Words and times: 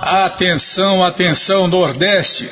Atenção, 0.00 1.04
atenção, 1.04 1.66
Nordeste. 1.66 2.48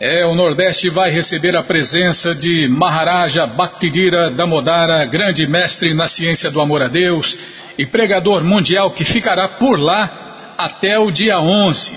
É, 0.00 0.26
o 0.26 0.34
Nordeste 0.34 0.90
vai 0.90 1.12
receber 1.12 1.56
a 1.56 1.62
presença 1.62 2.34
de 2.34 2.66
Maharaja 2.66 3.46
Bhaktidira 3.46 4.32
Damodara, 4.32 5.04
grande 5.04 5.46
mestre 5.46 5.94
na 5.94 6.08
ciência 6.08 6.50
do 6.50 6.60
amor 6.60 6.82
a 6.82 6.88
Deus 6.88 7.36
e 7.78 7.86
pregador 7.86 8.42
mundial 8.42 8.90
que 8.90 9.04
ficará 9.04 9.46
por 9.46 9.78
lá 9.78 10.54
até 10.58 10.98
o 10.98 11.08
dia 11.12 11.38
11. 11.38 11.92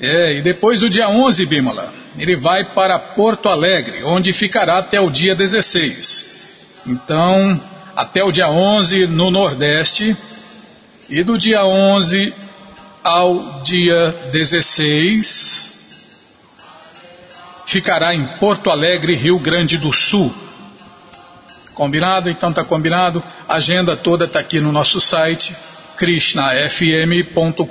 É, 0.00 0.34
e 0.34 0.42
depois 0.42 0.80
do 0.80 0.90
dia 0.90 1.08
11, 1.08 1.46
Bimala, 1.46 1.94
ele 2.18 2.34
vai 2.34 2.64
para 2.64 2.98
Porto 2.98 3.48
Alegre, 3.48 4.02
onde 4.02 4.32
ficará 4.32 4.78
até 4.78 5.00
o 5.00 5.10
dia 5.10 5.36
16. 5.36 6.26
Então, 6.88 7.60
até 7.94 8.24
o 8.24 8.32
dia 8.32 8.50
11 8.50 9.06
no 9.06 9.30
Nordeste 9.30 10.16
e 11.08 11.22
do 11.22 11.38
dia 11.38 11.64
11 11.64 12.34
ao 13.02 13.62
dia 13.62 14.14
16 14.32 15.72
ficará 17.66 18.14
em 18.14 18.24
Porto 18.38 18.70
Alegre, 18.70 19.14
Rio 19.14 19.38
Grande 19.38 19.78
do 19.78 19.92
Sul. 19.92 20.32
Combinado? 21.74 22.30
Então 22.30 22.50
tá 22.52 22.64
combinado. 22.64 23.22
A 23.48 23.56
agenda 23.56 23.96
toda 23.96 24.24
está 24.24 24.40
aqui 24.40 24.60
no 24.60 24.72
nosso 24.72 25.00
site 25.00 25.54
krishnafm.com.br 25.96 27.64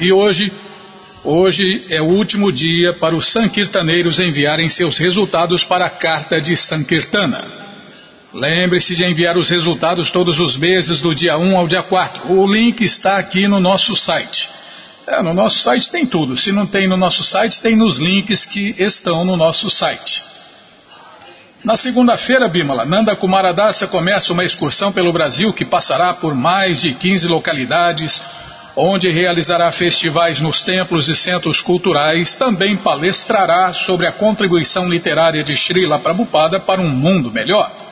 e 0.00 0.12
hoje 0.12 0.52
hoje 1.22 1.86
é 1.88 2.02
o 2.02 2.06
último 2.06 2.52
dia 2.52 2.92
para 2.92 3.16
os 3.16 3.30
sankirtaneiros 3.30 4.20
enviarem 4.20 4.68
seus 4.68 4.98
resultados 4.98 5.64
para 5.64 5.86
a 5.86 5.90
carta 5.90 6.40
de 6.40 6.56
Sankirtana. 6.56 7.63
Lembre-se 8.34 8.96
de 8.96 9.04
enviar 9.04 9.38
os 9.38 9.48
resultados 9.48 10.10
todos 10.10 10.40
os 10.40 10.56
meses, 10.56 10.98
do 10.98 11.14
dia 11.14 11.38
1 11.38 11.56
ao 11.56 11.68
dia 11.68 11.84
4. 11.84 12.32
O 12.32 12.52
link 12.52 12.84
está 12.84 13.16
aqui 13.16 13.46
no 13.46 13.60
nosso 13.60 13.94
site. 13.94 14.50
É, 15.06 15.22
no 15.22 15.32
nosso 15.32 15.60
site 15.60 15.88
tem 15.88 16.04
tudo. 16.04 16.36
Se 16.36 16.50
não 16.50 16.66
tem 16.66 16.88
no 16.88 16.96
nosso 16.96 17.22
site, 17.22 17.60
tem 17.62 17.76
nos 17.76 17.98
links 17.98 18.44
que 18.44 18.74
estão 18.76 19.24
no 19.24 19.36
nosso 19.36 19.70
site. 19.70 20.20
Na 21.62 21.76
segunda-feira, 21.76 22.48
Bimala, 22.48 22.84
Nanda 22.84 23.14
Kumaradasa 23.14 23.86
começa 23.86 24.32
uma 24.32 24.44
excursão 24.44 24.90
pelo 24.90 25.12
Brasil 25.12 25.52
que 25.52 25.64
passará 25.64 26.12
por 26.12 26.34
mais 26.34 26.80
de 26.80 26.92
15 26.92 27.28
localidades, 27.28 28.20
onde 28.74 29.08
realizará 29.10 29.70
festivais 29.70 30.40
nos 30.40 30.60
templos 30.60 31.08
e 31.08 31.14
centros 31.14 31.60
culturais, 31.60 32.34
também 32.34 32.76
palestrará 32.76 33.72
sobre 33.72 34.08
a 34.08 34.12
contribuição 34.12 34.88
literária 34.88 35.44
de 35.44 35.56
Srila 35.56 36.00
Prabhupada 36.00 36.58
para 36.58 36.80
um 36.80 36.90
mundo 36.90 37.30
melhor. 37.30 37.83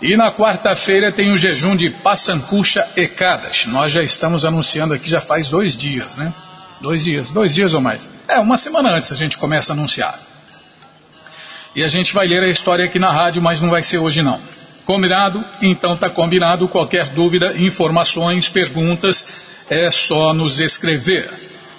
E 0.00 0.16
na 0.16 0.30
quarta-feira 0.30 1.10
tem 1.10 1.32
o 1.32 1.38
jejum 1.38 1.74
de 1.74 1.88
Passancucha 1.90 2.86
Ekadas. 2.96 3.64
Nós 3.66 3.92
já 3.92 4.02
estamos 4.02 4.44
anunciando 4.44 4.92
aqui 4.92 5.08
já 5.08 5.20
faz 5.20 5.48
dois 5.48 5.74
dias, 5.74 6.14
né? 6.16 6.32
Dois 6.80 7.04
dias, 7.04 7.30
dois 7.30 7.54
dias 7.54 7.72
ou 7.72 7.80
mais. 7.80 8.08
É, 8.28 8.38
uma 8.38 8.58
semana 8.58 8.90
antes 8.90 9.10
a 9.10 9.14
gente 9.14 9.38
começa 9.38 9.72
a 9.72 9.74
anunciar. 9.74 10.18
E 11.74 11.82
a 11.82 11.88
gente 11.88 12.12
vai 12.12 12.26
ler 12.26 12.42
a 12.42 12.48
história 12.48 12.84
aqui 12.84 12.98
na 12.98 13.10
rádio, 13.10 13.40
mas 13.40 13.60
não 13.60 13.70
vai 13.70 13.82
ser 13.82 13.98
hoje 13.98 14.22
não. 14.22 14.40
Combinado? 14.84 15.42
Então 15.62 15.96
tá 15.96 16.10
combinado. 16.10 16.68
Qualquer 16.68 17.10
dúvida, 17.10 17.54
informações, 17.56 18.48
perguntas, 18.50 19.26
é 19.70 19.90
só 19.90 20.34
nos 20.34 20.60
escrever. 20.60 21.30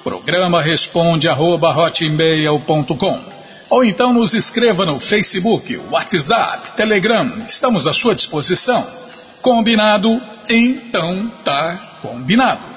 Programa 0.03 0.61
responde 0.61 1.27
arroba 1.27 1.69
hotmail.com 1.69 3.36
ou 3.69 3.83
então 3.83 4.13
nos 4.13 4.33
escreva 4.33 4.85
no 4.85 4.99
Facebook, 4.99 5.77
WhatsApp, 5.91 6.71
Telegram, 6.71 7.43
estamos 7.47 7.87
à 7.87 7.93
sua 7.93 8.15
disposição. 8.15 8.85
Combinado? 9.41 10.21
Então 10.49 11.31
tá 11.43 11.99
combinado. 12.01 12.76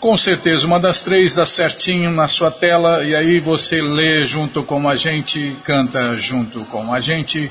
Com 0.00 0.16
certeza 0.16 0.66
uma 0.66 0.80
das 0.80 1.00
três 1.00 1.34
dá 1.34 1.44
certinho 1.44 2.10
na 2.10 2.26
sua 2.26 2.50
tela 2.50 3.04
e 3.04 3.14
aí 3.14 3.40
você 3.40 3.82
lê 3.82 4.24
junto 4.24 4.62
com 4.62 4.88
a 4.88 4.96
gente, 4.96 5.54
canta 5.64 6.16
junto 6.16 6.64
com 6.66 6.92
a 6.92 7.00
gente. 7.00 7.50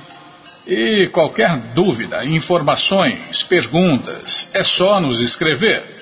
E 0.66 1.08
qualquer 1.12 1.56
dúvida, 1.75 2.25
informações, 2.25 3.44
perguntas, 3.44 4.47
é 4.53 4.63
só 4.63 5.00
nos 5.00 5.19
escrever. 5.19 5.93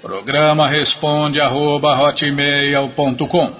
Programa 0.00 0.68
responde 0.68 1.40
arroba 1.40 1.92
hotmail.com 2.00 3.52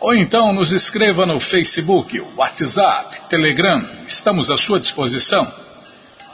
Ou 0.00 0.14
então 0.14 0.52
nos 0.52 0.70
escreva 0.70 1.24
no 1.24 1.40
Facebook, 1.40 2.20
WhatsApp, 2.36 3.22
Telegram, 3.30 3.82
estamos 4.06 4.50
à 4.50 4.58
sua 4.58 4.78
disposição. 4.78 5.50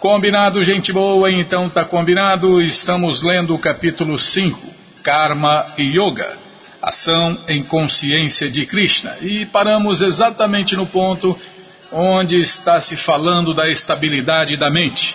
Combinado, 0.00 0.64
gente 0.64 0.92
boa? 0.92 1.30
Então 1.30 1.70
tá 1.70 1.84
combinado, 1.84 2.60
estamos 2.60 3.22
lendo 3.22 3.54
o 3.54 3.58
capítulo 3.60 4.18
5, 4.18 4.60
Karma 5.04 5.66
e 5.78 5.84
Yoga, 5.96 6.36
ação 6.82 7.38
em 7.46 7.62
consciência 7.62 8.50
de 8.50 8.66
Krishna. 8.66 9.18
E 9.20 9.46
paramos 9.46 10.02
exatamente 10.02 10.74
no 10.74 10.86
ponto 10.86 11.38
onde 11.92 12.40
está 12.40 12.80
se 12.80 12.96
falando 12.96 13.54
da 13.54 13.70
estabilidade 13.70 14.56
da 14.56 14.68
mente. 14.68 15.14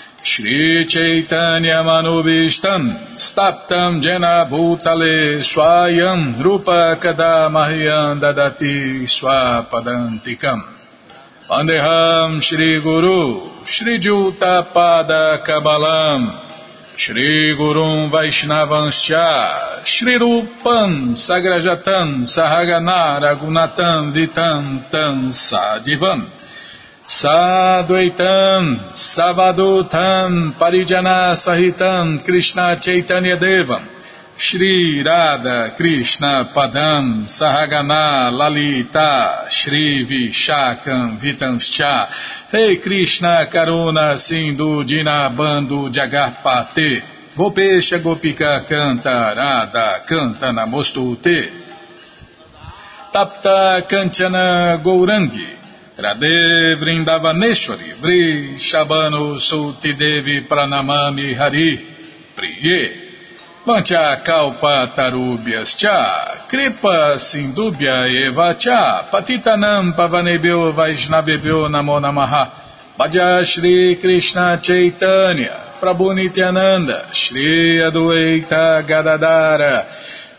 Shri 0.23 0.85
Chaitanya 0.85 1.81
Manubishtam 1.81 3.17
Staptam 3.17 4.03
Jena 4.03 4.45
Bhutale 4.47 5.41
Swayam 5.41 6.43
Rupa 6.43 6.95
Kadamahyam 7.01 8.21
Dadati 8.21 9.01
Swapadantikam 9.09 10.61
Vandeham 11.49 12.39
Shri 12.39 12.79
Guru 12.83 13.65
Shri 13.65 13.97
Juta 13.97 14.67
Pada 14.71 15.43
Kabalam 15.43 16.51
Shri 16.95 17.55
Gurum 17.57 18.11
Vaishnavanscha 18.11 19.83
Shri 19.85 20.19
Rupam 20.19 21.15
Sagrajatam 21.17 22.29
Sahagana 22.29 23.19
Ragunatam 23.19 24.13
Vitam 24.13 24.87
Tam 24.91 25.31
Sadivam 25.31 26.40
Sadvaitam 27.11 28.95
Savadutam 28.95 30.53
Parijana 30.53 31.35
Sahitam 31.35 32.23
Krishna 32.23 32.79
Chaitanya 32.79 33.35
Devam 33.35 33.83
Shri 34.37 35.03
Radha 35.03 35.75
Krishna 35.75 36.49
Padam 36.55 37.25
Sahagana 37.27 38.31
Lalita 38.31 39.45
Shri 39.49 40.05
Vishakam 40.07 41.19
Vitanscha 41.19 42.07
Rei 42.53 42.77
Krishna 42.77 43.45
Karuna 43.51 44.17
Sindhu 44.17 44.85
Dinabando 44.85 45.91
Jagarpate 45.91 47.03
Gopesha 47.35 47.99
Gopika 48.01 48.65
Canta 48.65 49.35
Radha 49.35 50.05
Canta 50.07 50.53
Namostute 50.53 51.51
Tapta 53.11 53.85
Kanchana 53.85 54.81
Gourangi 54.81 55.60
Radhe 56.01 56.75
Vrindavaneshwari 56.79 57.93
Vri 58.01 58.57
Shabano 58.57 59.37
Devi 59.97 60.41
Pranamami 60.47 61.33
Hari 61.35 61.79
Priye 62.35 62.91
Vancha 63.65 64.23
Kalpa 64.25 64.93
Tarubhyas 64.95 65.77
Cha 65.77 66.47
Kripa 66.49 67.17
Sindubhya 67.19 68.07
Eva 68.25 68.55
Cha 68.57 69.09
Patitanam 69.11 69.93
Pavanebhyo 69.95 70.73
Vaishnavebhyo 70.73 71.69
Namo 71.69 71.99
Namaha 71.99 72.49
Bhaja 72.97 73.45
Shri 73.45 73.97
Krishna 74.01 74.59
Chaitanya 74.61 75.77
Prabhu 75.79 76.15
Nityananda 76.15 77.13
Shri 77.13 77.79
Adueita 77.79 78.81
Gadadara 78.87 79.85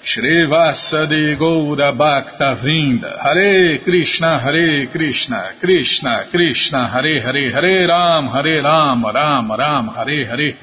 Shrivasa 0.05 1.07
Goura 1.39 1.93
Bhakta 1.97 2.57
Vrinda 2.61 3.21
Hare 3.23 3.79
Krishna 3.85 4.41
Hare 4.41 4.89
Krishna 4.89 5.53
Krishna 5.61 6.27
Krishna 6.29 6.89
Hare 6.89 7.21
Hare 7.21 7.53
Hare 7.53 7.87
Ram 7.87 8.27
Hare 8.27 8.61
Ram 8.61 9.05
Ram 9.05 9.53
Ram 9.53 9.89
Hare 9.95 10.27
Hare 10.27 10.57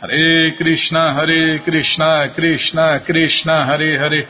Hare 0.00 0.56
Krishna 0.56 1.14
Hare 1.14 1.60
Krishna 1.60 2.32
Krishna 2.34 3.00
Krishna 3.06 3.64
Hare 3.64 3.96
Hare 3.96 4.26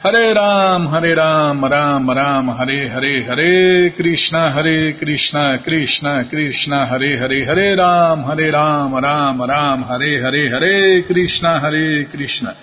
Hare 0.00 0.34
Ram 0.34 0.86
Hare 0.86 1.16
Ram 1.16 1.64
Ram 1.64 2.08
Ram 2.08 2.48
Hare 2.50 2.88
Hare 2.88 3.22
Hare 3.24 3.90
Krishna 3.96 4.52
Hare 4.52 4.92
Krishna 4.92 5.58
Krishna 5.58 6.24
Krishna 6.30 6.86
Hare 6.86 7.16
Hare 7.16 7.44
Hare 7.46 7.74
Ram 7.74 8.22
Hare 8.22 8.52
Ram 8.52 8.94
Ram 8.94 9.42
Ram 9.42 9.82
Hare 9.82 10.20
Hare 10.22 10.50
Hare 10.50 11.02
Krishna 11.02 11.58
Hare 11.58 12.04
Krishna 12.04 12.54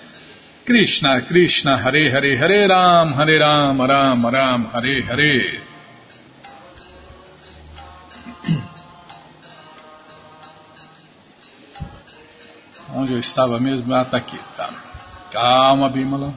Krishna, 0.64 1.22
Krishna, 1.22 1.76
Hare 1.76 2.08
Hare, 2.08 2.36
Hare 2.36 2.68
Ram, 2.68 3.12
Hare 3.14 3.38
Ram, 3.38 3.80
Ram 3.80 4.24
Ram, 4.30 4.66
Hare 4.72 5.02
Hare. 5.02 5.60
Onde 12.94 13.12
eu 13.12 13.18
estava 13.18 13.58
mesmo? 13.58 13.92
Ah, 13.92 14.02
está 14.02 14.18
aqui. 14.18 14.38
Tá. 14.56 14.70
Calma, 15.32 15.88
Bimala. 15.88 16.32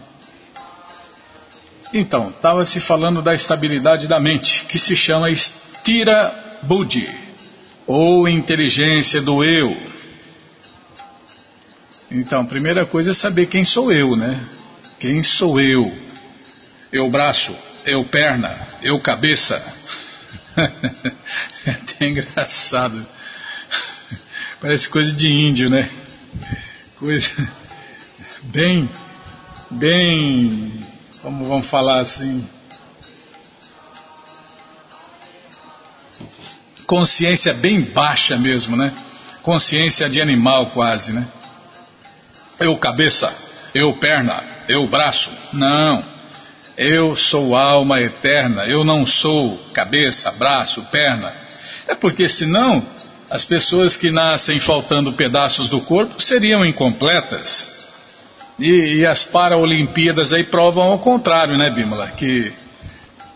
Então, 1.93 2.29
estava 2.29 2.65
se 2.65 2.79
falando 2.79 3.21
da 3.21 3.35
estabilidade 3.35 4.07
da 4.07 4.19
mente, 4.19 4.65
que 4.65 4.79
se 4.79 4.95
chama 4.95 5.29
Stira 5.35 6.59
Buddhi, 6.63 7.07
ou 7.85 8.27
inteligência 8.27 9.21
do 9.21 9.43
eu. 9.43 9.94
Então, 12.09 12.45
primeira 12.45 12.85
coisa 12.85 13.11
é 13.11 13.13
saber 13.13 13.47
quem 13.47 13.63
sou 13.63 13.91
eu, 13.91 14.15
né? 14.15 14.39
Quem 14.99 15.23
sou 15.23 15.59
eu? 15.59 15.91
Eu 16.91 17.09
braço, 17.09 17.55
eu 17.85 18.03
perna, 18.05 18.67
eu 18.81 18.99
cabeça. 18.99 19.61
é 21.65 21.71
até 21.71 22.07
engraçado. 22.07 23.05
Parece 24.61 24.87
coisa 24.87 25.11
de 25.13 25.27
índio, 25.27 25.69
né? 25.69 25.89
Coisa 26.97 27.29
bem, 28.43 28.89
bem, 29.71 30.85
como 31.21 31.45
vamos 31.45 31.67
falar 31.67 32.01
assim? 32.01 32.47
Consciência 36.85 37.53
bem 37.53 37.81
baixa 37.81 38.37
mesmo, 38.37 38.77
né? 38.77 38.93
Consciência 39.41 40.07
de 40.07 40.21
animal 40.21 40.67
quase, 40.67 41.11
né? 41.11 41.27
Eu 42.59 42.75
cabeça, 42.77 43.33
eu 43.73 43.93
perna, 43.93 44.43
eu 44.67 44.85
braço. 44.87 45.29
Não. 45.53 46.03
Eu 46.77 47.15
sou 47.15 47.55
alma 47.55 48.01
eterna, 48.01 48.65
eu 48.65 48.83
não 48.83 49.05
sou 49.05 49.57
cabeça, 49.73 50.31
braço, 50.31 50.81
perna. 50.91 51.33
É 51.87 51.95
porque 51.95 52.27
senão 52.27 52.85
as 53.29 53.45
pessoas 53.45 53.95
que 53.95 54.11
nascem 54.11 54.59
faltando 54.59 55.13
pedaços 55.13 55.69
do 55.69 55.81
corpo 55.81 56.21
seriam 56.21 56.65
incompletas. 56.65 57.69
E, 58.59 58.97
e 58.97 59.05
as 59.05 59.23
Paralimpíadas 59.23 60.31
aí 60.31 60.43
provam 60.43 60.83
ao 60.83 60.99
contrário, 60.99 61.57
né, 61.57 61.69
Bímola? 61.69 62.07
Que 62.07 62.53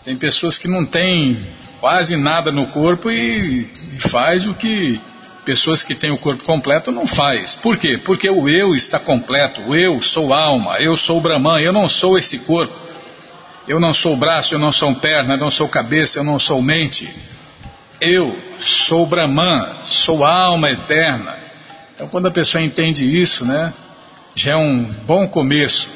tem 0.04 0.16
pessoas 0.16 0.58
que 0.58 0.68
não 0.68 0.86
têm 0.86 1.38
quase 1.80 2.16
nada 2.18 2.52
no 2.52 2.68
corpo 2.68 3.10
e, 3.10 3.70
e 3.96 4.10
faz 4.10 4.46
o 4.46 4.54
que 4.54 5.00
pessoas 5.50 5.82
que 5.82 5.96
têm 5.96 6.12
o 6.12 6.18
corpo 6.20 6.44
completo 6.44 6.92
não 6.92 7.08
faz. 7.08 7.56
Por 7.56 7.76
quê? 7.76 7.98
Porque 7.98 8.30
o 8.30 8.48
eu 8.48 8.76
está 8.76 9.00
completo. 9.00 9.62
O 9.62 9.76
eu 9.76 10.00
sou 10.04 10.32
alma, 10.32 10.78
eu 10.78 10.96
sou 10.96 11.20
Brahman, 11.20 11.60
eu 11.60 11.74
não 11.74 11.90
sou 11.90 12.20
esse 12.20 12.38
corpo. 12.38 12.72
Eu 13.68 13.80
não 13.80 13.92
sou 13.92 14.16
braço, 14.16 14.54
eu 14.54 14.60
não 14.60 14.72
sou 14.72 14.94
perna, 14.94 15.34
eu 15.34 15.40
não 15.40 15.50
sou 15.50 15.68
cabeça, 15.68 16.20
eu 16.20 16.24
não 16.24 16.40
sou 16.40 16.62
mente. 16.62 17.10
Eu 18.00 18.38
sou 18.60 19.08
Brahman, 19.08 19.66
sou 19.86 20.24
alma 20.24 20.70
eterna. 20.70 21.36
Então 21.96 22.08
quando 22.08 22.28
a 22.28 22.32
pessoa 22.32 22.64
entende 22.64 23.04
isso, 23.20 23.44
né, 23.44 23.74
já 24.36 24.52
é 24.52 24.56
um 24.56 24.84
bom 24.84 25.28
começo. 25.28 25.90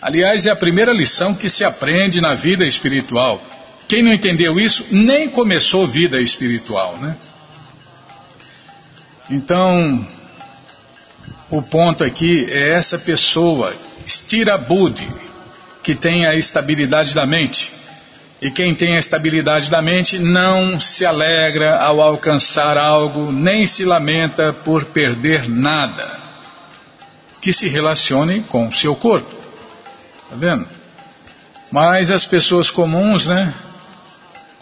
Aliás, 0.00 0.46
é 0.46 0.50
a 0.50 0.56
primeira 0.56 0.92
lição 0.92 1.34
que 1.34 1.50
se 1.50 1.64
aprende 1.64 2.20
na 2.20 2.36
vida 2.36 2.64
espiritual. 2.64 3.42
Quem 3.88 4.00
não 4.00 4.12
entendeu 4.12 4.60
isso 4.60 4.86
nem 4.92 5.28
começou 5.28 5.88
vida 5.88 6.20
espiritual, 6.20 6.96
né? 6.98 7.16
Então, 9.30 10.06
o 11.50 11.62
ponto 11.62 12.04
aqui 12.04 12.46
é 12.50 12.70
essa 12.70 12.98
pessoa, 12.98 13.74
Stira 14.06 14.58
Buddhi, 14.58 15.08
que 15.82 15.94
tem 15.94 16.26
a 16.26 16.34
estabilidade 16.34 17.14
da 17.14 17.26
mente. 17.26 17.72
E 18.40 18.50
quem 18.50 18.74
tem 18.74 18.96
a 18.96 18.98
estabilidade 18.98 19.70
da 19.70 19.80
mente 19.80 20.18
não 20.18 20.78
se 20.78 21.06
alegra 21.06 21.78
ao 21.78 22.00
alcançar 22.00 22.76
algo, 22.76 23.32
nem 23.32 23.66
se 23.66 23.84
lamenta 23.84 24.52
por 24.52 24.84
perder 24.86 25.48
nada 25.48 26.24
que 27.40 27.52
se 27.52 27.68
relacione 27.68 28.40
com 28.42 28.68
o 28.68 28.72
seu 28.72 28.94
corpo. 28.94 29.34
Tá 30.28 30.36
vendo? 30.36 30.66
Mas 31.70 32.10
as 32.10 32.26
pessoas 32.26 32.70
comuns, 32.70 33.26
né? 33.26 33.54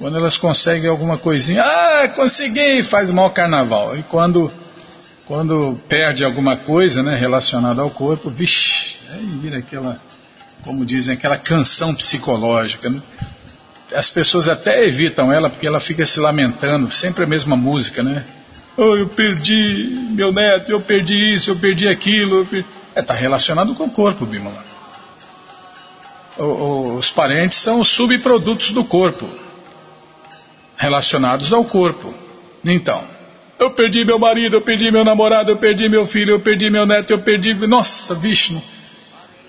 Quando 0.02 0.16
elas 0.16 0.36
conseguem 0.36 0.90
alguma 0.90 1.16
coisinha, 1.16 1.62
ah, 1.62 2.08
consegui, 2.08 2.82
faz 2.82 3.08
mal 3.12 3.30
carnaval. 3.30 3.96
E 3.96 4.02
quando, 4.02 4.50
quando 5.26 5.78
perde 5.88 6.24
alguma 6.24 6.56
coisa 6.56 7.04
né, 7.04 7.14
relacionada 7.14 7.82
ao 7.82 7.88
corpo, 7.88 8.28
vixe, 8.28 8.96
aí 9.12 9.24
vira 9.40 9.58
aquela, 9.58 10.02
como 10.64 10.84
dizem, 10.84 11.14
aquela 11.14 11.38
canção 11.38 11.94
psicológica. 11.94 12.90
Né? 12.90 13.00
As 13.94 14.10
pessoas 14.10 14.48
até 14.48 14.84
evitam 14.84 15.32
ela 15.32 15.48
porque 15.48 15.68
ela 15.68 15.78
fica 15.78 16.04
se 16.04 16.18
lamentando, 16.18 16.90
sempre 16.90 17.22
a 17.22 17.26
mesma 17.28 17.56
música, 17.56 18.02
né? 18.02 18.24
Oh, 18.76 18.96
eu 18.96 19.08
perdi 19.08 20.04
meu 20.10 20.32
neto, 20.32 20.72
eu 20.72 20.80
perdi 20.80 21.32
isso, 21.32 21.52
eu 21.52 21.56
perdi 21.60 21.86
aquilo. 21.86 22.42
Está 22.42 22.64
é, 22.96 23.02
tá 23.02 23.14
relacionado 23.14 23.72
com 23.76 23.84
o 23.84 23.90
corpo, 23.90 24.26
Bimala. 24.26 24.64
Os 26.36 27.08
parentes 27.12 27.62
são 27.62 27.78
os 27.78 27.88
subprodutos 27.94 28.72
do 28.72 28.82
corpo 28.82 29.28
relacionados 30.76 31.52
ao 31.52 31.64
corpo. 31.64 32.12
Então, 32.64 33.04
eu 33.58 33.70
perdi 33.70 34.04
meu 34.04 34.18
marido, 34.18 34.56
eu 34.56 34.62
perdi 34.62 34.90
meu 34.90 35.04
namorado, 35.04 35.50
eu 35.50 35.56
perdi 35.56 35.88
meu 35.88 36.06
filho, 36.06 36.32
eu 36.32 36.40
perdi 36.40 36.70
meu 36.70 36.84
neto, 36.84 37.10
eu 37.10 37.20
perdi. 37.20 37.54
Nossa, 37.54 38.14
Vishnu. 38.14 38.62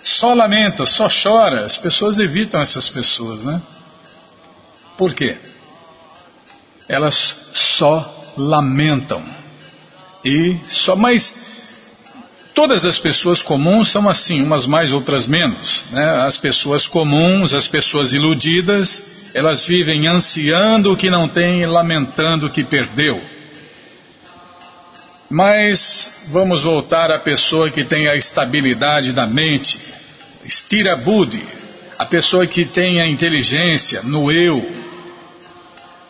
Só 0.01 0.33
lamenta, 0.33 0.85
só 0.85 1.07
chora. 1.07 1.65
As 1.65 1.77
pessoas 1.77 2.19
evitam 2.19 2.61
essas 2.61 2.89
pessoas, 2.89 3.43
né? 3.43 3.61
Por 4.97 5.13
quê? 5.13 5.37
Elas 6.87 7.35
só 7.53 8.33
lamentam. 8.37 9.23
E 10.23 10.57
só 10.67 10.95
mais 10.95 11.33
todas 12.53 12.85
as 12.85 12.99
pessoas 12.99 13.41
comuns 13.41 13.89
são 13.89 14.07
assim, 14.07 14.41
umas 14.41 14.65
mais, 14.65 14.91
outras 14.91 15.27
menos. 15.27 15.85
Né? 15.91 16.05
As 16.23 16.37
pessoas 16.37 16.85
comuns, 16.85 17.53
as 17.53 17.67
pessoas 17.67 18.13
iludidas, 18.13 19.01
elas 19.33 19.65
vivem 19.65 20.07
ansiando 20.07 20.93
o 20.93 20.97
que 20.97 21.09
não 21.09 21.27
tem 21.27 21.61
e 21.61 21.65
lamentando 21.65 22.45
o 22.45 22.49
que 22.49 22.63
perdeu. 22.63 23.21
Mas 25.29 26.27
vamos 26.31 26.63
voltar 26.63 27.11
à 27.11 27.17
pessoa 27.17 27.71
que 27.71 27.83
tem 27.83 28.07
a 28.07 28.15
estabilidade 28.15 29.13
da 29.13 29.25
mente, 29.25 29.79
Stira 30.47 30.95
Buddhi, 30.95 31.43
a 31.97 32.05
pessoa 32.05 32.45
que 32.45 32.65
tem 32.65 33.01
a 33.01 33.07
inteligência 33.07 34.03
no 34.03 34.31
eu. 34.31 34.63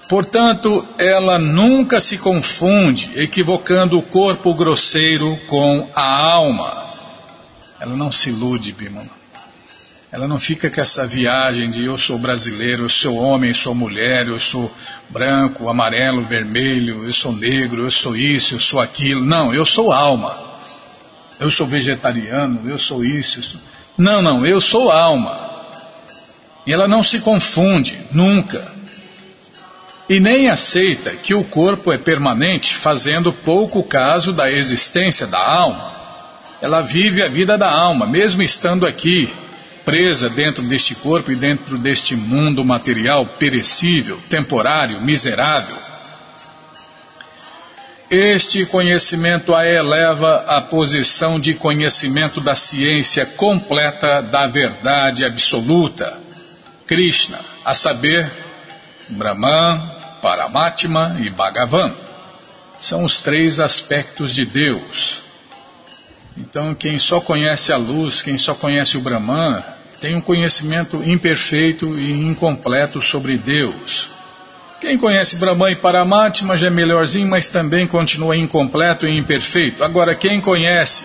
Portanto, 0.10 0.86
ela 0.98 1.40
nunca 1.40 2.02
se 2.02 2.18
confunde, 2.18 3.12
equivocando 3.16 3.98
o 3.98 4.02
corpo 4.02 4.54
grosseiro 4.54 5.40
com 5.48 5.90
a 5.96 6.34
alma. 6.34 6.88
Ela 7.80 7.96
não 7.96 8.12
se 8.12 8.30
ilude, 8.30 8.74
Bimala. 8.74 9.23
Ela 10.14 10.28
não 10.28 10.38
fica 10.38 10.70
com 10.70 10.80
essa 10.80 11.08
viagem 11.08 11.72
de 11.72 11.86
eu 11.86 11.98
sou 11.98 12.20
brasileiro, 12.20 12.84
eu 12.84 12.90
sou 12.90 13.16
homem, 13.16 13.50
eu 13.50 13.56
sou 13.56 13.74
mulher, 13.74 14.28
eu 14.28 14.40
sou 14.40 14.72
branco, 15.10 15.68
amarelo, 15.68 16.22
vermelho, 16.22 17.04
eu 17.04 17.12
sou 17.12 17.36
negro, 17.36 17.82
eu 17.82 17.90
sou 17.90 18.16
isso, 18.16 18.54
eu 18.54 18.60
sou 18.60 18.80
aquilo. 18.80 19.26
Não, 19.26 19.52
eu 19.52 19.66
sou 19.66 19.92
alma. 19.92 20.38
Eu 21.40 21.50
sou 21.50 21.66
vegetariano, 21.66 22.70
eu 22.70 22.78
sou 22.78 23.04
isso. 23.04 23.40
Eu 23.40 23.44
sou... 23.44 23.62
Não, 23.98 24.22
não, 24.22 24.46
eu 24.46 24.62
sou 24.62 24.92
alma. 24.92 25.36
E 26.68 26.72
ela 26.72 26.88
não 26.88 27.04
se 27.04 27.20
confunde, 27.20 27.98
nunca. 28.12 28.72
E 30.08 30.20
nem 30.20 30.48
aceita 30.48 31.10
que 31.10 31.34
o 31.34 31.44
corpo 31.44 31.92
é 31.92 31.98
permanente, 31.98 32.76
fazendo 32.76 33.34
pouco 33.34 33.82
caso 33.82 34.32
da 34.32 34.52
existência 34.52 35.26
da 35.26 35.44
alma. 35.44 35.92
Ela 36.62 36.82
vive 36.82 37.24
a 37.24 37.28
vida 37.28 37.58
da 37.58 37.72
alma, 37.72 38.06
mesmo 38.06 38.44
estando 38.44 38.86
aqui, 38.86 39.28
presa 39.86 40.30
dentro 40.30 40.64
deste 40.64 40.96
corpo 40.96 41.32
e 41.32 41.36
dentro 41.36 41.78
deste 41.78 42.16
mundo 42.16 42.64
material 42.64 43.26
perecível, 43.38 44.20
temporário, 44.30 45.02
miserável. 45.02 45.76
Este 48.10 48.66
conhecimento 48.66 49.56
a 49.56 49.66
eleva 49.66 50.46
à 50.48 50.62
posição 50.62 51.40
de 51.40 51.56
conhecimento 51.56 52.40
da 52.40 52.56
ciência 52.56 53.26
completa 53.26 54.22
da 54.22 54.46
verdade 54.46 55.26
absoluta, 55.26 56.20
Krishna, 56.86 57.40
a 57.66 57.74
saber, 57.74 58.32
Brahman, 59.10 59.82
Paramatma 60.22 61.18
e 61.22 61.30
Bhagavan. 61.30 61.92
São 62.80 63.04
os 63.04 63.20
três 63.20 63.60
aspectos 63.60 64.36
de 64.36 64.46
Deus. 64.46 65.23
Então, 66.38 66.74
quem 66.74 66.98
só 66.98 67.22
conhece 67.22 67.72
a 67.72 67.78
luz, 67.78 68.22
quem 68.22 68.38
só 68.38 68.56
conhece 68.56 68.98
o 68.98 69.02
Brahman, 69.02 69.64
tem 70.02 70.16
um 70.16 70.22
conhecimento 70.22 71.02
imperfeito 71.04 71.98
e 71.98 72.12
incompleto 72.12 73.02
sobre 73.02 73.38
Deus. 73.38 74.10
Quem 74.82 74.98
conhece 74.98 75.38
Brahman 75.38 75.72
e 75.72 75.76
Paramatma 75.76 76.58
já 76.58 76.68
é 76.68 76.70
melhorzinho, 76.70 77.28
mas 77.28 77.48
também 77.48 77.88
continua 77.88 78.36
incompleto 78.36 79.08
e 79.08 79.18
imperfeito. 79.18 79.84
Agora, 79.84 80.16
quem 80.16 80.42
conhece 80.42 81.04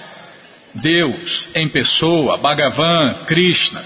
Deus 0.74 1.48
em 1.54 1.68
pessoa, 1.68 2.36
Bhagavan, 2.36 3.14
Krishna, 3.26 3.84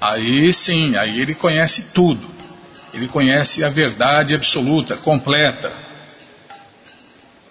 aí 0.00 0.52
sim, 0.52 0.96
aí 0.96 1.20
ele 1.20 1.34
conhece 1.34 1.90
tudo. 1.94 2.26
Ele 2.92 3.06
conhece 3.06 3.62
a 3.62 3.68
verdade 3.68 4.34
absoluta, 4.34 4.96
completa. 4.96 5.70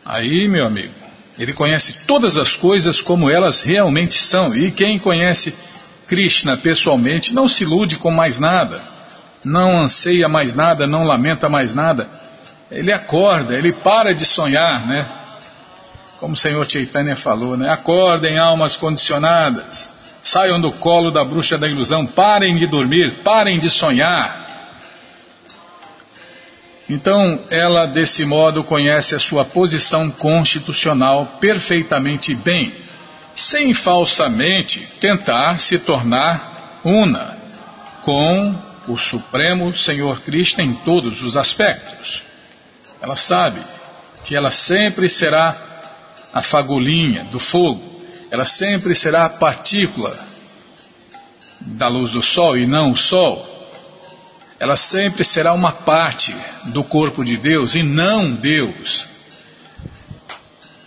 Aí, 0.03 0.47
meu 0.47 0.65
amigo, 0.65 1.04
ele 1.37 1.53
conhece 1.53 1.95
todas 2.07 2.37
as 2.37 2.55
coisas 2.55 3.01
como 3.01 3.29
elas 3.29 3.61
realmente 3.61 4.13
são. 4.21 4.55
E 4.55 4.71
quem 4.71 4.97
conhece 4.97 5.53
Krishna 6.07 6.55
pessoalmente 6.55 7.33
não 7.33 7.47
se 7.47 7.63
ilude 7.63 7.97
com 7.97 8.11
mais 8.11 8.39
nada, 8.39 8.81
não 9.43 9.77
anseia 9.77 10.29
mais 10.29 10.53
nada, 10.53 10.87
não 10.87 11.03
lamenta 11.03 11.49
mais 11.49 11.73
nada. 11.73 12.07
Ele 12.71 12.91
acorda, 12.91 13.55
ele 13.55 13.73
para 13.73 14.13
de 14.13 14.25
sonhar, 14.25 14.87
né? 14.87 15.05
Como 16.19 16.33
o 16.33 16.37
Senhor 16.37 16.69
Chaitanya 16.69 17.15
falou, 17.15 17.57
né? 17.57 17.69
Acordem 17.69 18.39
almas 18.39 18.77
condicionadas, 18.77 19.89
saiam 20.23 20.59
do 20.59 20.71
colo 20.71 21.11
da 21.11 21.23
bruxa 21.23 21.57
da 21.57 21.67
ilusão, 21.67 22.05
parem 22.05 22.57
de 22.57 22.65
dormir, 22.65 23.21
parem 23.23 23.59
de 23.59 23.69
sonhar. 23.69 24.44
Então, 26.89 27.39
ela 27.49 27.87
desse 27.87 28.23
modo 28.25 28.63
conhece 28.63 29.15
a 29.15 29.19
sua 29.19 29.43
posição 29.43 30.11
constitucional 30.11 31.37
perfeitamente 31.39 32.35
bem, 32.35 32.73
sem 33.33 33.73
falsamente 33.73 34.87
tentar 34.99 35.59
se 35.59 35.79
tornar 35.79 36.79
una 36.83 37.37
com 38.03 38.55
o 38.87 38.97
Supremo 38.97 39.75
Senhor 39.75 40.21
Cristo 40.21 40.61
em 40.61 40.73
todos 40.73 41.23
os 41.23 41.35
aspectos. 41.35 42.21
Ela 43.01 43.15
sabe 43.15 43.59
que 44.23 44.35
ela 44.35 44.51
sempre 44.51 45.09
será 45.09 45.57
a 46.31 46.43
fagulhinha 46.43 47.23
do 47.25 47.39
fogo, 47.39 47.81
ela 48.29 48.45
sempre 48.45 48.93
será 48.93 49.25
a 49.25 49.29
partícula 49.29 50.17
da 51.61 51.87
luz 51.87 52.11
do 52.11 52.21
sol 52.21 52.55
e 52.55 52.67
não 52.67 52.91
o 52.91 52.95
sol 52.95 53.54
ela 54.59 54.77
sempre 54.77 55.23
será 55.23 55.53
uma 55.53 55.71
parte 55.71 56.33
do 56.65 56.83
corpo 56.83 57.23
de 57.23 57.37
Deus 57.37 57.75
e 57.75 57.83
não 57.83 58.33
Deus. 58.33 59.07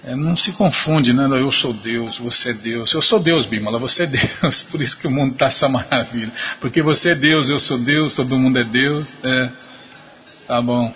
É, 0.05 0.17
não 0.17 0.35
se 0.35 0.53
confunde, 0.53 1.13
né? 1.13 1.27
Eu 1.33 1.53
sou 1.53 1.75
Deus, 1.75 2.19
você 2.19 2.51
é 2.51 2.55
Deus. 2.55 2.93
Eu 2.95 3.03
sou 3.03 3.21
Deus, 3.21 3.45
Bímola, 3.45 3.79
você 3.79 4.05
é 4.05 4.07
Deus. 4.07 4.63
Por 4.71 4.81
isso 4.81 4.99
que 4.99 5.07
o 5.07 5.11
mundo 5.11 5.33
está 5.33 5.47
essa 5.47 5.69
maravilha. 5.69 6.33
Porque 6.61 6.81
você 6.81 7.11
é 7.11 7.15
Deus, 7.15 7.51
eu 7.51 7.61
sou 7.61 7.79
Deus, 7.79 8.15
todo 8.15 8.39
mundo 8.39 8.59
é 8.59 8.65
Deus. 8.65 9.15
É. 9.23 9.51
Tá 10.47 10.63
bom. 10.63 10.95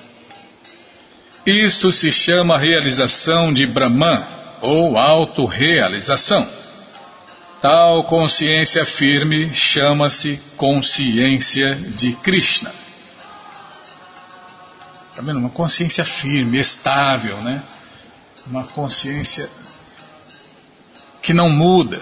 Isto 1.45 1.93
se 1.93 2.11
chama 2.11 2.57
realização 2.57 3.52
de 3.52 3.67
Brahman, 3.67 4.25
ou 4.62 4.97
autorrealização. 4.97 6.62
Tal 7.62 8.02
consciência 8.02 8.85
firme 8.85 9.54
chama-se 9.54 10.37
consciência 10.57 11.76
de 11.76 12.12
Krishna. 12.16 12.75
Está 15.11 15.23
vendo? 15.23 15.38
Uma 15.38 15.49
consciência 15.49 16.04
firme, 16.04 16.59
estável, 16.59 17.37
né? 17.37 17.62
Uma 18.49 18.64
consciência 18.64 19.49
que 21.23 21.33
não 21.33 21.49
muda. 21.49 22.00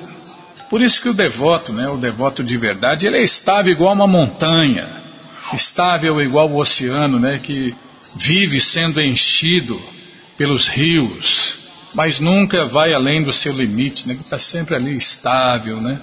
Por 0.71 0.81
isso 0.81 1.03
que 1.03 1.11
o 1.11 1.15
devoto, 1.15 1.75
né, 1.75 1.87
o 1.91 1.99
devoto 1.99 2.43
de 2.43 2.57
verdade, 2.57 3.07
ele 3.07 3.19
é 3.19 3.23
estável 3.23 3.71
igual 3.71 3.93
uma 3.93 4.07
montanha, 4.07 4.89
estável 5.53 6.23
igual 6.23 6.49
o 6.49 6.57
oceano, 6.57 7.19
né, 7.19 7.39
que 7.39 7.77
vive 8.17 8.63
sendo 8.63 8.99
enchido 8.99 9.79
pelos 10.39 10.69
rios, 10.69 11.60
mas 11.95 12.21
nunca 12.21 12.67
vai 12.67 12.93
além 12.93 13.23
do 13.23 13.33
seu 13.33 13.53
limite, 13.53 14.07
né? 14.07 14.15
Está 14.15 14.39
sempre 14.39 14.75
ali 14.75 14.97
estável, 14.97 15.81
né? 15.81 16.01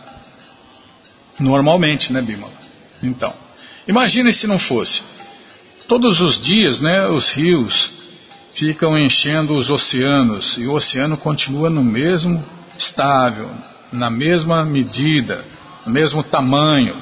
Normalmente, 1.39 2.11
né, 2.11 2.21
Bimala? 2.21 2.53
Então, 3.01 3.33
imagine 3.87 4.33
se 4.33 4.47
não 4.47 4.59
fosse. 4.59 5.01
Todos 5.87 6.19
os 6.19 6.39
dias, 6.39 6.81
né, 6.81 7.07
os 7.07 7.29
rios 7.29 7.93
ficam 8.53 8.97
enchendo 8.97 9.55
os 9.55 9.69
oceanos 9.69 10.57
e 10.57 10.65
o 10.65 10.73
oceano 10.73 11.15
continua 11.15 11.69
no 11.69 11.83
mesmo 11.83 12.43
estável, 12.77 13.49
na 13.91 14.09
mesma 14.09 14.65
medida, 14.65 15.45
no 15.85 15.91
mesmo 15.91 16.23
tamanho. 16.23 16.95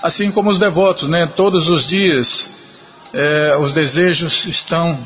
Assim 0.00 0.30
como 0.30 0.50
os 0.50 0.58
devotos, 0.58 1.08
né? 1.08 1.26
Todos 1.26 1.68
os 1.68 1.84
dias 1.84 2.48
é, 3.12 3.56
os 3.56 3.72
desejos 3.72 4.46
estão 4.46 4.98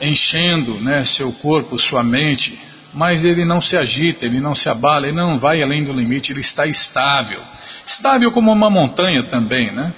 enchendo 0.00 0.74
né, 0.80 1.04
seu 1.04 1.32
corpo, 1.32 1.78
sua 1.78 2.02
mente, 2.02 2.58
mas 2.92 3.24
ele 3.24 3.44
não 3.44 3.60
se 3.60 3.76
agita, 3.76 4.24
ele 4.24 4.40
não 4.40 4.54
se 4.54 4.68
abala, 4.68 5.06
ele 5.06 5.16
não 5.16 5.38
vai 5.38 5.62
além 5.62 5.84
do 5.84 5.92
limite, 5.92 6.32
ele 6.32 6.40
está 6.40 6.66
estável. 6.66 7.40
Estável 7.86 8.30
como 8.30 8.52
uma 8.52 8.70
montanha 8.70 9.24
também, 9.24 9.70
né? 9.70 9.92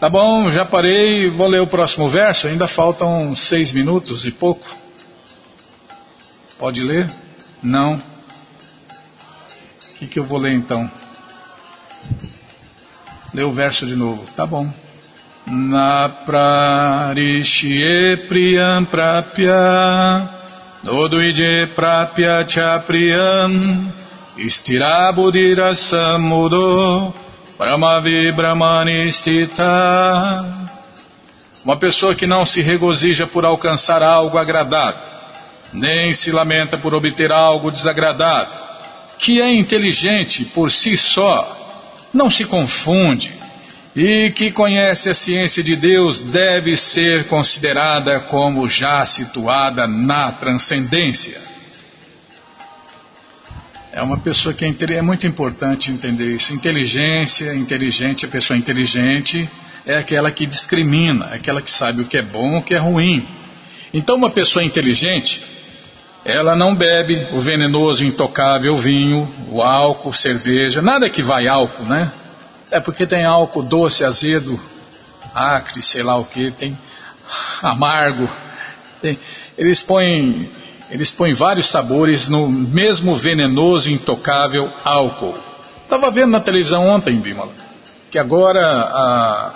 Tá 0.00 0.08
bom, 0.08 0.50
já 0.50 0.64
parei, 0.64 1.28
vou 1.30 1.48
ler 1.48 1.60
o 1.60 1.66
próximo 1.66 2.08
verso, 2.08 2.46
ainda 2.46 2.68
faltam 2.68 3.34
seis 3.34 3.72
minutos 3.72 4.26
e 4.26 4.30
pouco. 4.30 4.66
Pode 6.58 6.82
ler? 6.82 7.10
Não. 7.62 7.94
O 7.94 9.98
que, 9.98 10.06
que 10.06 10.18
eu 10.18 10.24
vou 10.24 10.38
ler 10.38 10.52
então? 10.52 10.88
Lê 13.34 13.42
o 13.42 13.50
verso 13.50 13.86
de 13.86 13.96
novo, 13.96 14.24
tá 14.36 14.46
bom. 14.46 14.72
Na 15.50 16.08
prarishye 16.26 18.16
priyam 18.28 18.86
prapya 18.86 20.28
Noduije 20.84 21.66
prapya 21.76 22.44
cha 22.44 22.78
priyam 22.86 23.92
Istirabudira 24.36 25.74
samudo 25.74 27.12
Brahmavi 27.58 28.32
brahmani 28.32 29.12
stita 29.12 30.44
Uma 31.64 31.76
pessoa 31.76 32.14
que 32.14 32.26
não 32.26 32.46
se 32.46 32.62
regozija 32.62 33.26
por 33.26 33.44
alcançar 33.44 34.02
algo 34.02 34.38
agradável 34.38 35.08
nem 35.72 36.12
se 36.14 36.30
lamenta 36.30 36.78
por 36.78 36.94
obter 36.94 37.32
algo 37.32 37.70
desagradável, 37.70 38.52
que 39.18 39.40
é 39.40 39.52
inteligente 39.52 40.44
por 40.46 40.70
si 40.70 40.96
só, 40.96 41.56
não 42.12 42.30
se 42.30 42.44
confunde, 42.44 43.32
e 43.98 44.30
que 44.30 44.52
conhece 44.52 45.10
a 45.10 45.14
ciência 45.14 45.60
de 45.60 45.74
Deus 45.74 46.20
deve 46.20 46.76
ser 46.76 47.26
considerada 47.26 48.20
como 48.20 48.70
já 48.70 49.04
situada 49.04 49.88
na 49.88 50.30
transcendência. 50.30 51.36
É 53.92 54.00
uma 54.00 54.16
pessoa 54.18 54.54
que 54.54 54.64
é, 54.64 54.94
é 54.94 55.02
muito 55.02 55.26
importante 55.26 55.90
entender 55.90 56.32
isso. 56.32 56.54
Inteligência, 56.54 57.52
inteligente, 57.56 58.24
a 58.24 58.28
pessoa 58.28 58.56
inteligente 58.56 59.50
é 59.84 59.96
aquela 59.98 60.30
que 60.30 60.46
discrimina, 60.46 61.30
é 61.32 61.34
aquela 61.34 61.60
que 61.60 61.70
sabe 61.70 62.02
o 62.02 62.04
que 62.04 62.18
é 62.18 62.22
bom, 62.22 62.58
o 62.58 62.62
que 62.62 62.74
é 62.74 62.78
ruim. 62.78 63.26
Então, 63.92 64.14
uma 64.14 64.30
pessoa 64.30 64.62
inteligente, 64.62 65.42
ela 66.24 66.54
não 66.54 66.72
bebe 66.72 67.26
o 67.32 67.40
venenoso, 67.40 68.04
intocável 68.04 68.76
vinho, 68.76 69.28
o 69.50 69.60
álcool, 69.60 70.12
cerveja, 70.12 70.80
nada 70.80 71.10
que 71.10 71.20
vai 71.20 71.48
álcool, 71.48 71.84
né? 71.84 72.12
É 72.70 72.80
porque 72.80 73.06
tem 73.06 73.24
álcool 73.24 73.62
doce, 73.62 74.04
azedo, 74.04 74.58
acre, 75.34 75.82
sei 75.82 76.02
lá 76.02 76.16
o 76.16 76.24
que, 76.24 76.50
tem 76.50 76.78
amargo. 77.62 78.28
Tem, 79.00 79.18
eles 79.56 79.80
põem 79.80 80.50
eles 80.90 81.10
põem 81.10 81.34
vários 81.34 81.68
sabores 81.68 82.28
no 82.28 82.48
mesmo 82.48 83.14
venenoso, 83.14 83.90
intocável 83.90 84.72
álcool. 84.82 85.36
Estava 85.84 86.10
vendo 86.10 86.30
na 86.30 86.40
televisão 86.40 86.86
ontem, 86.86 87.16
Bimala, 87.20 87.52
que 88.10 88.18
agora 88.18 88.66
a, 88.66 89.52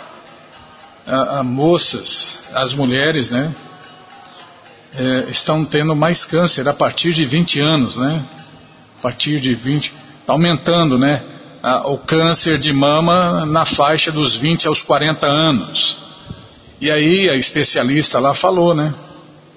a, 1.07 1.39
a 1.39 1.43
moças, 1.43 2.39
as 2.53 2.75
mulheres, 2.75 3.31
né, 3.31 3.55
é, 4.95 5.31
estão 5.31 5.65
tendo 5.65 5.97
mais 5.97 6.25
câncer 6.25 6.69
a 6.69 6.75
partir 6.75 7.15
de 7.15 7.25
20 7.25 7.61
anos, 7.61 7.97
né? 7.97 8.23
A 8.99 9.03
partir 9.03 9.41
de 9.41 9.55
20, 9.55 9.93
está 10.21 10.35
aumentando, 10.35 10.99
né? 10.99 11.23
A, 11.63 11.89
o 11.89 11.99
câncer 11.99 12.59
de 12.59 12.73
mama 12.73 13.47
na 13.47 13.65
faixa 13.65 14.11
dos 14.11 14.37
20 14.37 14.67
aos 14.67 14.83
40 14.83 15.27
anos. 15.27 15.97
E 16.81 16.91
aí 16.91 17.31
a 17.31 17.37
especialista 17.37 18.19
lá 18.19 18.35
falou, 18.35 18.75
né? 18.75 18.93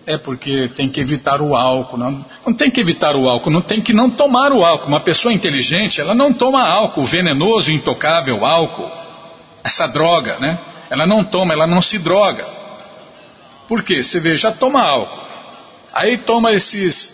É 0.05 0.15
porque 0.17 0.69
tem 0.75 0.88
que 0.88 1.01
evitar 1.01 1.41
o 1.41 1.55
álcool. 1.55 1.97
Não, 1.97 2.24
não 2.45 2.53
tem 2.53 2.69
que 2.69 2.79
evitar 2.79 3.15
o 3.15 3.27
álcool, 3.27 3.50
não 3.50 3.62
tem 3.62 3.81
que 3.81 3.91
não 3.91 4.12
tomar 4.12 4.53
o 4.53 4.63
álcool. 4.63 4.88
Uma 4.88 5.00
pessoa 5.00 5.33
inteligente, 5.33 6.00
ela 6.00 6.13
não 6.13 6.31
toma 6.31 6.63
álcool, 6.63 7.05
venenoso, 7.05 7.71
intocável 7.71 8.45
álcool. 8.45 8.91
Essa 9.63 9.88
droga, 9.88 10.38
né? 10.39 10.59
Ela 10.91 11.07
não 11.07 11.24
toma, 11.24 11.53
ela 11.53 11.65
não 11.65 11.81
se 11.81 11.97
droga. 11.97 12.45
Por 13.67 13.81
quê? 13.81 14.03
Você 14.03 14.19
vê, 14.19 14.35
já 14.35 14.51
toma 14.51 14.81
álcool. 14.81 15.25
Aí 15.91 16.17
toma 16.17 16.53
esses, 16.53 17.12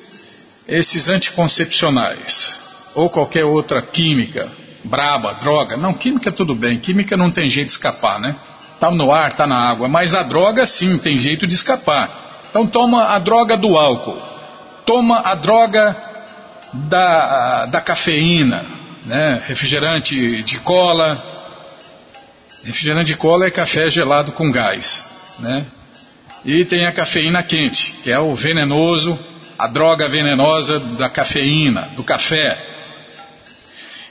esses 0.68 1.08
anticoncepcionais. 1.08 2.54
Ou 2.94 3.10
qualquer 3.10 3.46
outra 3.46 3.82
química, 3.82 4.52
braba, 4.84 5.34
droga. 5.36 5.78
Não, 5.78 5.94
química 5.94 6.32
tudo 6.32 6.56
bem. 6.56 6.80
Química 6.80 7.16
não 7.16 7.32
tem 7.32 7.48
jeito 7.48 7.68
de 7.68 7.74
escapar, 7.74 8.20
né? 8.20 8.36
Tá 8.80 8.90
no 8.90 9.12
ar, 9.12 9.34
tá 9.34 9.46
na 9.46 9.70
água. 9.70 9.88
Mas 9.88 10.14
a 10.14 10.24
droga 10.24 10.66
sim 10.66 10.98
tem 10.98 11.20
jeito 11.20 11.46
de 11.46 11.54
escapar. 11.54 12.10
Então 12.50 12.68
toma 12.68 13.06
a 13.06 13.20
droga 13.20 13.56
do 13.56 13.78
álcool, 13.78 14.22
toma 14.86 15.22
a 15.24 15.36
droga 15.36 15.96
da, 16.74 17.66
da 17.68 17.80
cafeína, 17.80 18.66
né? 19.06 19.42
refrigerante 19.48 20.44
de 20.44 20.60
cola. 20.60 21.22
Refrigerante 22.64 23.08
de 23.08 23.16
cola 23.16 23.46
é 23.46 23.52
café 23.52 23.90
gelado 23.90 24.34
com 24.34 24.52
gás. 24.52 25.04
Né? 25.40 25.66
E 26.44 26.66
tem 26.66 26.86
a 26.86 26.92
cafeína 26.92 27.42
quente, 27.42 27.94
que 28.04 28.12
é 28.12 28.20
o 28.20 28.36
venenoso, 28.36 29.18
a 29.58 29.68
droga 29.68 30.10
venenosa 30.10 30.80
da 30.80 31.10
cafeína, 31.10 31.90
do 31.96 32.04
café. 32.04 32.71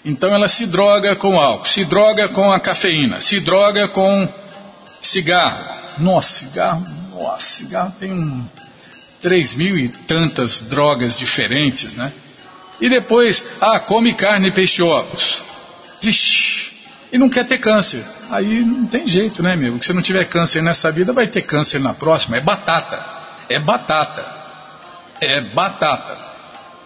Então 0.04 0.34
ela 0.34 0.48
se 0.48 0.66
droga 0.66 1.14
com 1.16 1.38
álcool, 1.38 1.68
se 1.68 1.84
droga 1.84 2.28
com 2.28 2.50
a 2.50 2.58
cafeína, 2.58 3.20
se 3.20 3.40
droga 3.40 3.88
com 3.88 4.28
cigarro. 5.00 5.80
Nossa, 5.98 6.38
cigarro 6.38 7.00
nossa, 7.20 7.46
cigarro 7.46 7.92
tem 7.98 8.12
um, 8.12 8.44
três 9.20 9.54
mil 9.54 9.76
e 9.78 9.88
tantas 9.88 10.60
drogas 10.62 11.18
diferentes, 11.18 11.94
né? 11.96 12.12
E 12.80 12.88
depois, 12.88 13.44
ah, 13.60 13.78
come 13.78 14.14
carne, 14.14 14.50
peixe, 14.50 14.82
ovos. 14.82 15.42
Vixe, 16.00 16.72
e 17.12 17.18
não 17.18 17.28
quer 17.28 17.46
ter 17.46 17.58
câncer. 17.58 18.02
Aí 18.30 18.64
não 18.64 18.86
tem 18.86 19.06
jeito, 19.06 19.42
né, 19.42 19.54
meu? 19.54 19.80
Se 19.82 19.92
não 19.92 20.00
tiver 20.00 20.24
câncer 20.24 20.62
nessa 20.62 20.90
vida, 20.90 21.12
vai 21.12 21.26
ter 21.26 21.42
câncer 21.42 21.78
na 21.78 21.92
próxima. 21.92 22.38
É 22.38 22.40
batata. 22.40 23.04
É 23.50 23.58
batata. 23.58 24.24
É 25.20 25.40
batata. 25.42 26.29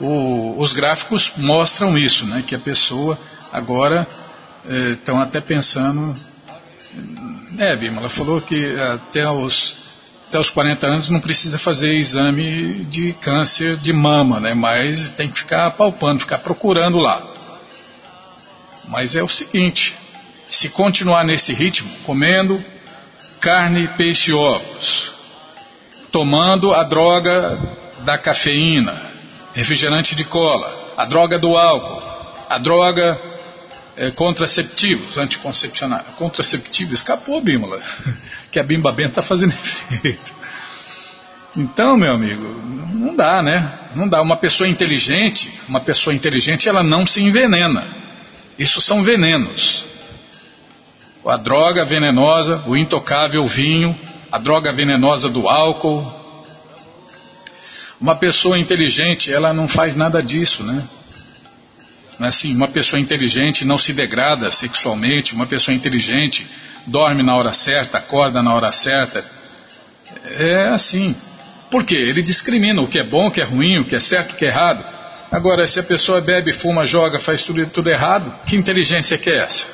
O, 0.05 0.57
os 0.59 0.75
gráficos 0.75 1.33
mostram 1.37 1.97
isso, 1.97 2.27
né? 2.27 2.45
Que 2.47 2.55
a 2.55 2.59
pessoa 2.59 3.19
agora 3.51 4.07
estão 4.93 5.19
eh, 5.19 5.23
até 5.23 5.40
pensando. 5.40 6.14
É, 7.59 7.75
Bima, 7.75 8.01
ela 8.01 8.11
falou 8.11 8.40
que 8.43 8.79
até 8.79 9.29
os 9.29 9.83
até 10.29 10.38
os 10.38 10.51
40 10.51 10.87
anos 10.87 11.11
não 11.11 11.21
precisa 11.21 11.59
fazer 11.59 11.95
exame 11.95 12.85
de 12.90 13.12
câncer 13.14 13.77
de 13.77 13.93
mama, 13.93 14.40
né? 14.40 14.53
Mas 14.53 15.09
tem 15.11 15.29
que 15.29 15.38
ficar 15.38 15.71
palpando, 15.71 16.21
ficar 16.21 16.38
procurando 16.38 16.99
lá. 16.99 17.23
Mas 18.88 19.14
é 19.14 19.23
o 19.23 19.29
seguinte: 19.29 19.95
se 20.51 20.69
continuar 20.69 21.25
nesse 21.25 21.55
ritmo, 21.55 21.90
comendo 22.05 22.62
carne, 23.40 23.88
peixe 23.97 24.33
e 24.33 24.35
ovos, 24.35 25.12
tomando 26.12 26.75
a 26.75 26.83
droga 26.83 27.59
da 28.05 28.19
cafeína, 28.19 29.13
refrigerante 29.55 30.14
de 30.14 30.25
cola, 30.25 30.93
a 30.97 31.05
droga 31.05 31.38
do 31.38 31.57
álcool, 31.57 32.03
a 32.51 32.59
droga 32.59 33.19
é, 33.97 34.11
contraceptivos, 34.11 35.17
anticoncepcionais, 35.17 36.07
contraceptivos, 36.19 36.95
escapou, 36.95 37.40
Bímola. 37.40 37.81
que 38.51 38.59
a 38.59 38.62
Bimba 38.62 38.93
Benta 38.93 39.21
está 39.21 39.23
fazendo 39.23 39.53
efeito. 39.90 40.35
Então, 41.57 41.97
meu 41.97 42.12
amigo, 42.12 42.43
não 42.93 43.14
dá, 43.14 43.43
né? 43.43 43.73
Não 43.95 44.09
dá. 44.09 44.21
Uma 44.21 44.37
pessoa 44.37 44.69
inteligente, 44.69 45.53
uma 45.69 45.81
pessoa 45.81 46.14
inteligente, 46.14 46.69
ela 46.69 46.83
não 46.83 47.07
se 47.07 47.23
envenena. 47.23 47.85
Isso 48.59 48.81
são 48.81 49.03
venenos. 49.03 49.85
A 51.25 51.37
droga 51.37 51.85
venenosa, 51.85 52.64
o 52.67 52.77
intocável 52.77 53.47
vinho, 53.47 53.97
a 54.31 54.38
droga 54.38 54.73
venenosa 54.73 55.29
do 55.29 55.49
álcool. 55.49 56.24
Uma 58.05 58.17
pessoa 58.17 58.59
inteligente, 58.59 59.33
ela 59.33 59.55
não 59.55 59.67
faz 59.67 59.97
nada 59.97 60.23
disso, 60.23 60.62
né? 60.62 60.87
Assim, 62.21 62.55
uma 62.55 62.69
pessoa 62.69 63.01
inteligente 63.01 63.64
não 63.64 63.79
se 63.79 63.95
degrada 63.95 64.51
sexualmente, 64.51 65.35
uma 65.35 65.47
pessoa 65.47 65.75
inteligente 65.75 66.47
dorme 66.87 67.23
na 67.23 67.35
hora 67.35 67.55
certa, 67.55 67.97
acorda 67.97 68.43
na 68.43 68.53
hora 68.53 68.71
certa. 68.73 69.25
É 70.38 70.69
assim. 70.69 71.17
Por 71.71 71.83
quê? 71.83 71.95
Ele 71.95 72.23
discrimina 72.23 72.83
o 72.83 72.88
que 72.88 72.99
é 72.99 73.03
bom, 73.03 73.29
o 73.29 73.31
que 73.31 73.40
é 73.40 73.45
ruim, 73.45 73.79
o 73.79 73.87
que 73.87 73.97
é 73.97 74.01
certo, 74.01 74.33
o 74.33 74.37
que 74.37 74.45
é 74.45 74.49
errado. 74.49 74.85
Agora, 75.33 75.67
se 75.67 75.81
a 75.81 75.83
pessoa 75.83 76.21
bebe, 76.21 76.53
fuma, 76.53 76.85
joga, 76.85 77.19
faz 77.21 77.43
tudo, 77.43 77.64
tudo 77.69 77.88
errado, 77.88 78.31
que 78.47 78.55
inteligência 78.55 79.17
que 79.17 79.31
é 79.31 79.38
essa? 79.38 79.64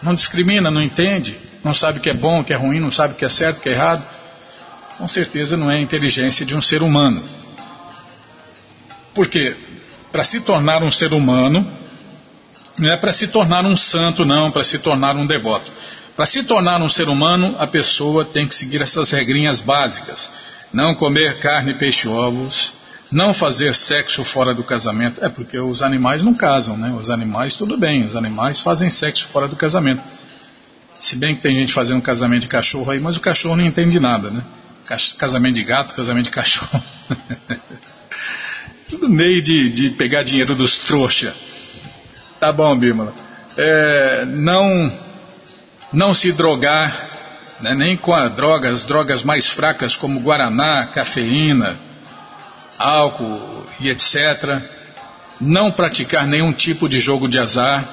Não 0.00 0.14
discrimina, 0.14 0.70
não 0.70 0.80
entende, 0.80 1.36
não 1.64 1.74
sabe 1.74 1.98
o 1.98 2.00
que 2.00 2.10
é 2.10 2.14
bom, 2.14 2.42
o 2.42 2.44
que 2.44 2.52
é 2.52 2.56
ruim, 2.56 2.78
não 2.78 2.92
sabe 2.92 3.14
o 3.14 3.16
que 3.16 3.24
é 3.24 3.28
certo, 3.28 3.58
o 3.58 3.60
que 3.60 3.70
é 3.70 3.72
errado. 3.72 4.21
Com 5.02 5.08
certeza 5.08 5.56
não 5.56 5.68
é 5.68 5.78
a 5.78 5.80
inteligência 5.80 6.46
de 6.46 6.54
um 6.54 6.62
ser 6.62 6.80
humano. 6.80 7.20
Por 9.12 9.26
quê? 9.26 9.56
Para 10.12 10.22
se 10.22 10.38
tornar 10.42 10.80
um 10.80 10.92
ser 10.92 11.12
humano, 11.12 11.68
não 12.78 12.88
é 12.88 12.96
para 12.96 13.12
se 13.12 13.26
tornar 13.26 13.66
um 13.66 13.76
santo, 13.76 14.24
não, 14.24 14.52
para 14.52 14.62
se 14.62 14.78
tornar 14.78 15.16
um 15.16 15.26
devoto. 15.26 15.72
Para 16.14 16.24
se 16.24 16.44
tornar 16.44 16.80
um 16.80 16.88
ser 16.88 17.08
humano, 17.08 17.56
a 17.58 17.66
pessoa 17.66 18.24
tem 18.24 18.46
que 18.46 18.54
seguir 18.54 18.80
essas 18.80 19.10
regrinhas 19.10 19.60
básicas. 19.60 20.30
Não 20.72 20.94
comer 20.94 21.40
carne, 21.40 21.74
peixe, 21.74 22.06
ovos, 22.06 22.72
não 23.10 23.34
fazer 23.34 23.74
sexo 23.74 24.24
fora 24.24 24.54
do 24.54 24.62
casamento. 24.62 25.18
É 25.24 25.28
porque 25.28 25.58
os 25.58 25.82
animais 25.82 26.22
não 26.22 26.32
casam, 26.32 26.76
né? 26.76 26.96
Os 26.96 27.10
animais, 27.10 27.54
tudo 27.54 27.76
bem, 27.76 28.06
os 28.06 28.14
animais 28.14 28.60
fazem 28.60 28.88
sexo 28.88 29.26
fora 29.32 29.48
do 29.48 29.56
casamento. 29.56 30.00
Se 31.00 31.16
bem 31.16 31.34
que 31.34 31.42
tem 31.42 31.56
gente 31.56 31.72
fazendo 31.72 32.00
casamento 32.00 32.42
de 32.42 32.46
cachorro 32.46 32.92
aí, 32.92 33.00
mas 33.00 33.16
o 33.16 33.20
cachorro 33.20 33.56
não 33.56 33.66
entende 33.66 33.98
nada, 33.98 34.30
né? 34.30 34.44
Casamento 35.18 35.54
de 35.54 35.64
gato, 35.64 35.94
casamento 35.94 36.24
de 36.24 36.30
cachorro. 36.30 36.82
tudo 38.92 39.08
meio 39.08 39.42
de, 39.42 39.70
de 39.70 39.90
pegar 39.90 40.22
dinheiro 40.22 40.54
dos 40.54 40.78
trouxa. 40.78 41.34
Tá 42.38 42.52
bom, 42.52 42.78
Bímola. 42.78 43.14
É, 43.56 44.24
não, 44.26 44.92
não 45.92 46.12
se 46.12 46.30
drogar, 46.32 47.08
né, 47.60 47.74
nem 47.74 47.96
com 47.96 48.12
as 48.12 48.34
drogas, 48.34 48.84
drogas 48.84 49.22
mais 49.22 49.48
fracas 49.48 49.96
como 49.96 50.20
guaraná, 50.20 50.86
cafeína, 50.86 51.78
álcool 52.78 53.66
e 53.80 53.88
etc. 53.88 54.60
Não 55.40 55.72
praticar 55.72 56.26
nenhum 56.26 56.52
tipo 56.52 56.86
de 56.86 57.00
jogo 57.00 57.28
de 57.28 57.38
azar. 57.38 57.88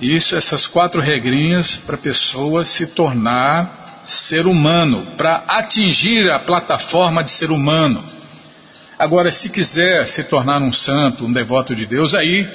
Isso, 0.00 0.34
essas 0.34 0.66
quatro 0.66 1.00
regrinhas 1.00 1.76
para 1.76 1.94
a 1.94 1.98
pessoa 1.98 2.64
se 2.64 2.88
tornar 2.88 3.81
ser 4.04 4.46
humano, 4.46 5.06
para 5.16 5.44
atingir 5.46 6.30
a 6.30 6.38
plataforma 6.38 7.22
de 7.22 7.30
ser 7.30 7.50
humano. 7.50 8.02
Agora, 8.98 9.32
se 9.32 9.48
quiser 9.48 10.06
se 10.06 10.24
tornar 10.24 10.60
um 10.62 10.72
santo, 10.72 11.24
um 11.26 11.32
devoto 11.32 11.74
de 11.74 11.86
Deus, 11.86 12.14
aí 12.14 12.48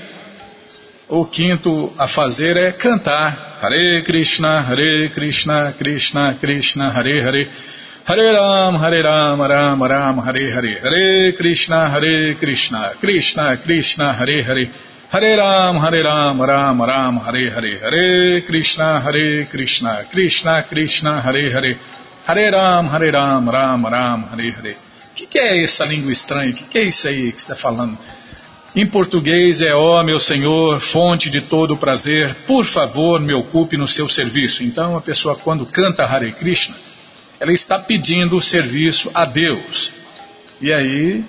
o 1.09 1.25
quinto 1.25 1.93
a 1.97 2.07
fazer 2.07 2.57
é 2.57 2.71
cantar 2.71 3.57
Hare 3.61 4.01
Krishna, 4.03 4.59
Hare 4.59 5.09
Krishna, 5.09 5.73
Krishna 5.77 6.35
Krishna, 6.39 6.89
Hare 6.89 7.21
Hare. 7.21 7.49
Hare 8.05 8.31
Ram, 8.31 8.75
Hare 8.77 9.01
Ram, 9.01 9.41
Ram 9.41 9.83
Ram, 9.83 10.19
Hare 10.19 10.51
Hare, 10.51 10.79
Hare 10.81 11.33
Krishna, 11.33 11.89
Hare 11.89 12.35
Krishna, 12.35 12.93
Krishna 13.01 13.57
Krishna, 13.57 14.13
Hare 14.13 14.43
Hare, 14.43 14.69
Hare 15.09 15.37
Ram, 15.37 15.79
Hare 15.79 16.01
Ram, 16.01 16.41
Ram 16.41 16.81
Ram, 16.81 17.17
Hare 17.19 17.49
Hare, 17.49 17.79
Hare 17.81 18.41
Krishna, 18.41 18.99
Hare 18.99 19.45
Krishna, 19.45 20.05
Krishna 20.11 20.63
Krishna, 20.63 21.21
Hare 21.21 21.49
Hare, 21.49 21.79
Hare 22.25 22.51
Ram, 22.51 22.89
Hare 22.89 23.09
Ram, 23.11 23.49
Ram 23.49 23.85
Ram, 23.85 24.27
Hare 24.29 24.51
Hare. 24.51 24.71
O 24.73 25.15
que, 25.15 25.25
que 25.25 25.39
é 25.39 25.63
essa 25.63 25.85
língua 25.85 26.11
estranha? 26.11 26.51
O 26.51 26.53
que, 26.53 26.65
que 26.65 26.77
é 26.77 26.83
isso 26.83 27.07
aí 27.07 27.31
que 27.31 27.41
você 27.41 27.53
está 27.53 27.55
falando? 27.55 27.97
Em 28.75 28.85
português 28.85 29.61
é, 29.61 29.73
ó 29.73 30.03
meu 30.03 30.19
Senhor, 30.19 30.81
fonte 30.81 31.29
de 31.29 31.39
todo 31.39 31.77
prazer, 31.77 32.35
por 32.45 32.65
favor 32.65 33.21
me 33.21 33.33
ocupe 33.33 33.77
no 33.77 33.87
seu 33.87 34.09
serviço. 34.09 34.61
Então 34.61 34.97
a 34.97 35.01
pessoa 35.01 35.37
quando 35.37 35.65
canta 35.65 36.03
Hare 36.03 36.33
Krishna, 36.33 36.75
ela 37.39 37.53
está 37.53 37.79
pedindo 37.79 38.37
o 38.37 38.43
serviço 38.43 39.09
a 39.13 39.23
Deus. 39.23 39.89
E 40.59 40.73
aí, 40.73 41.23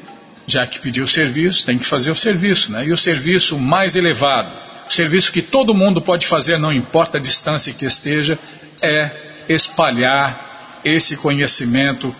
já 0.49 0.67
que 0.67 0.79
pediu 0.79 1.05
o 1.05 1.09
serviço, 1.09 1.67
tem 1.67 1.79
que 1.79 1.87
fazer 1.87 2.11
o 2.11 2.17
serviço, 2.17 2.73
né? 2.73 2.87
E 2.87 2.93
o 2.93 2.97
serviço 2.97 3.59
mais 3.59 3.95
elevado, 3.95 4.51
o 4.89 4.93
serviço 4.93 5.31
que 5.31 5.43
todo 5.43 5.75
mundo 5.75 6.01
pode 6.01 6.27
fazer, 6.27 6.59
não 6.59 6.73
importa 6.73 7.19
a 7.19 7.21
distância 7.21 7.73
que 7.73 7.85
esteja, 7.85 8.39
é 8.81 9.11
espalhar 9.47 10.81
esse 10.83 11.17
conhecimento 11.17 12.15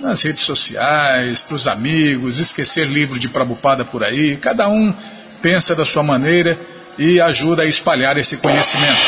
nas 0.00 0.20
redes 0.22 0.42
sociais, 0.42 1.40
para 1.40 1.54
os 1.54 1.68
amigos, 1.68 2.40
esquecer 2.40 2.88
livro 2.88 3.18
de 3.20 3.28
Prabupada 3.28 3.84
por 3.84 4.02
aí. 4.02 4.36
Cada 4.36 4.68
um 4.68 4.92
pensa 5.40 5.76
da 5.76 5.84
sua 5.84 6.02
maneira 6.02 6.58
e 6.98 7.20
ajuda 7.20 7.62
a 7.62 7.66
espalhar 7.66 8.18
esse 8.18 8.36
conhecimento. 8.38 9.00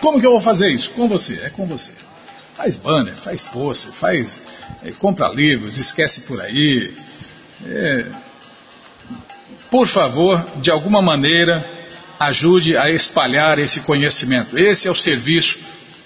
Como 0.00 0.18
que 0.18 0.26
eu 0.26 0.32
vou 0.32 0.40
fazer 0.40 0.70
isso? 0.72 0.90
Com 0.90 1.06
você, 1.06 1.40
é 1.44 1.50
com 1.50 1.66
você. 1.66 1.92
Faz 2.56 2.76
banner, 2.76 3.14
faz 3.16 3.44
pôster, 3.44 3.92
faz. 3.92 4.40
É, 4.82 4.90
compra 4.92 5.28
livros, 5.28 5.78
esquece 5.78 6.22
por 6.22 6.40
aí. 6.40 6.94
É, 7.64 8.06
por 9.70 9.86
favor, 9.86 10.44
de 10.56 10.70
alguma 10.70 11.02
maneira, 11.02 11.64
ajude 12.18 12.76
a 12.76 12.90
espalhar 12.90 13.58
esse 13.58 13.80
conhecimento. 13.80 14.58
Esse 14.58 14.88
é 14.88 14.90
o 14.90 14.96
serviço 14.96 15.58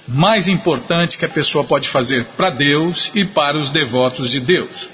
mais 0.08 0.48
importante 0.48 1.16
que 1.16 1.24
a 1.24 1.28
pessoa 1.28 1.62
pode 1.62 1.88
fazer 1.88 2.24
para 2.36 2.50
Deus 2.50 3.12
e 3.14 3.24
para 3.24 3.56
os 3.56 3.70
devotos 3.70 4.30
de 4.30 4.40
Deus. 4.40 4.88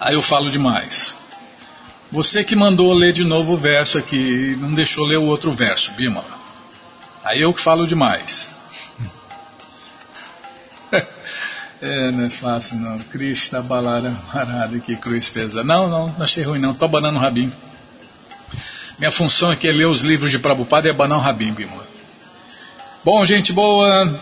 Aí 0.00 0.14
eu 0.14 0.22
falo 0.22 0.50
demais. 0.50 1.17
Você 2.10 2.42
que 2.42 2.56
mandou 2.56 2.92
ler 2.94 3.12
de 3.12 3.22
novo 3.22 3.52
o 3.52 3.56
verso 3.58 3.98
aqui, 3.98 4.56
não 4.58 4.72
deixou 4.72 5.04
ler 5.04 5.18
o 5.18 5.24
outro 5.24 5.52
verso, 5.52 5.92
Bima. 5.92 6.24
Aí 7.22 7.42
eu 7.42 7.52
que 7.52 7.60
falo 7.60 7.86
demais. 7.86 8.48
é, 11.82 12.10
não 12.10 12.24
é 12.24 12.30
fácil 12.30 12.76
não. 12.76 12.98
Krishna 12.98 13.60
Balara 13.60 14.16
Marada, 14.32 14.78
que 14.78 14.96
cruz 14.96 15.28
pesa. 15.28 15.62
Não, 15.62 15.86
não, 15.86 16.08
não 16.08 16.22
achei 16.22 16.42
ruim 16.42 16.58
não. 16.58 16.72
Tô 16.72 16.88
banando 16.88 17.18
o 17.18 17.20
rabinho. 17.20 17.52
Minha 18.98 19.10
função 19.10 19.50
aqui 19.50 19.68
é 19.68 19.72
ler 19.72 19.86
os 19.86 20.00
livros 20.00 20.30
de 20.30 20.38
Prabhupada 20.38 20.88
e 20.88 20.90
abanar 20.90 21.18
o 21.18 21.20
rabinho, 21.20 21.52
Bima. 21.52 21.86
Bom, 23.04 23.22
gente 23.26 23.52
boa, 23.52 24.18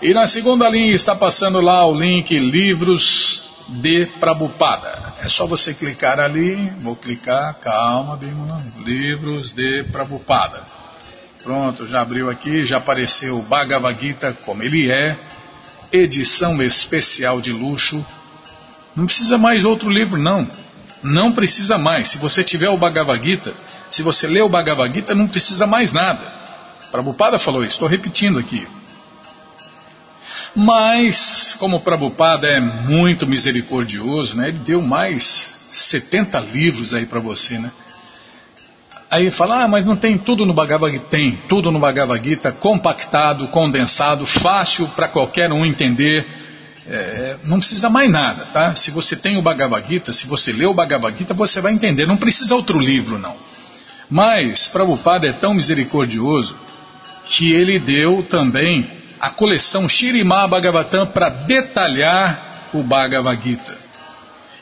e 0.00 0.14
na 0.14 0.28
segunda 0.28 0.68
linha 0.68 0.94
está 0.94 1.16
passando 1.16 1.60
lá 1.60 1.84
o 1.84 1.98
link 1.98 2.38
Livros 2.38 3.50
de 3.68 4.06
Prabhupada. 4.20 5.14
É 5.20 5.28
só 5.28 5.46
você 5.46 5.74
clicar 5.74 6.20
ali, 6.20 6.72
vou 6.78 6.94
clicar, 6.94 7.54
calma, 7.60 8.16
Bimala, 8.16 8.62
Livros 8.84 9.50
de 9.50 9.82
Prabhupada. 9.84 10.62
Pronto, 11.42 11.86
já 11.86 12.00
abriu 12.00 12.30
aqui, 12.30 12.64
já 12.64 12.78
apareceu 12.78 13.38
o 13.38 13.42
Bhagavad 13.42 14.00
Gita 14.00 14.36
como 14.44 14.62
ele 14.62 14.90
é, 14.90 15.18
edição 15.92 16.62
especial 16.62 17.40
de 17.40 17.52
luxo. 17.52 18.04
Não 18.94 19.06
precisa 19.06 19.36
mais 19.36 19.64
outro 19.64 19.90
livro, 19.90 20.20
não. 20.20 20.48
Não 21.02 21.32
precisa 21.32 21.78
mais. 21.78 22.08
Se 22.08 22.18
você 22.18 22.42
tiver 22.42 22.68
o 22.68 22.76
Bhagavad 22.76 23.24
Gita, 23.24 23.54
se 23.90 24.02
você 24.02 24.26
ler 24.26 24.42
o 24.42 24.48
Bhagavad 24.48 24.92
Gita, 24.92 25.14
não 25.14 25.28
precisa 25.28 25.66
mais 25.66 25.92
nada. 25.92 26.20
Prabhupada 26.90 27.38
falou 27.38 27.62
isso, 27.62 27.74
estou 27.74 27.88
repetindo 27.88 28.38
aqui. 28.38 28.66
Mas, 30.54 31.54
como 31.58 31.80
Prabhupada 31.80 32.48
é 32.48 32.60
muito 32.60 33.26
misericordioso, 33.26 34.36
né, 34.36 34.48
ele 34.48 34.58
deu 34.58 34.82
mais 34.82 35.54
70 35.70 36.40
livros 36.40 36.94
aí 36.94 37.06
para 37.06 37.20
você, 37.20 37.58
né? 37.58 37.70
Aí 39.10 39.30
fala, 39.30 39.64
ah, 39.64 39.68
mas 39.68 39.86
não 39.86 39.96
tem 39.96 40.18
tudo 40.18 40.44
no 40.44 40.52
Bhagavad 40.52 40.92
Gita? 40.92 41.06
Tem, 41.08 41.38
tudo 41.48 41.70
no 41.70 41.78
Bhagavad 41.78 42.22
Gita, 42.22 42.52
compactado, 42.52 43.48
condensado, 43.48 44.26
fácil 44.26 44.86
para 44.88 45.08
qualquer 45.08 45.50
um 45.52 45.64
entender 45.64 46.26
é, 46.90 47.36
não 47.44 47.58
precisa 47.58 47.90
mais 47.90 48.10
nada, 48.10 48.46
tá? 48.46 48.74
Se 48.74 48.90
você 48.90 49.14
tem 49.14 49.36
o 49.36 49.42
Bhagavad 49.42 49.86
Gita, 49.86 50.12
se 50.12 50.26
você 50.26 50.52
lê 50.52 50.64
o 50.64 50.72
Bhagavad 50.72 51.16
Gita, 51.16 51.34
você 51.34 51.60
vai 51.60 51.72
entender. 51.72 52.06
Não 52.06 52.16
precisa 52.16 52.54
outro 52.54 52.78
livro, 52.78 53.18
não. 53.18 53.36
Mas 54.08 54.66
Prabhupada 54.66 55.26
é 55.26 55.32
tão 55.32 55.52
misericordioso 55.52 56.56
que 57.26 57.52
ele 57.52 57.78
deu 57.78 58.22
também 58.22 58.90
a 59.20 59.28
coleção 59.28 59.86
Shirimá 59.86 60.48
Bhagavatam 60.48 61.08
para 61.08 61.28
detalhar 61.28 62.70
o 62.72 62.82
Bhagavad 62.82 63.42
Gita. 63.42 63.76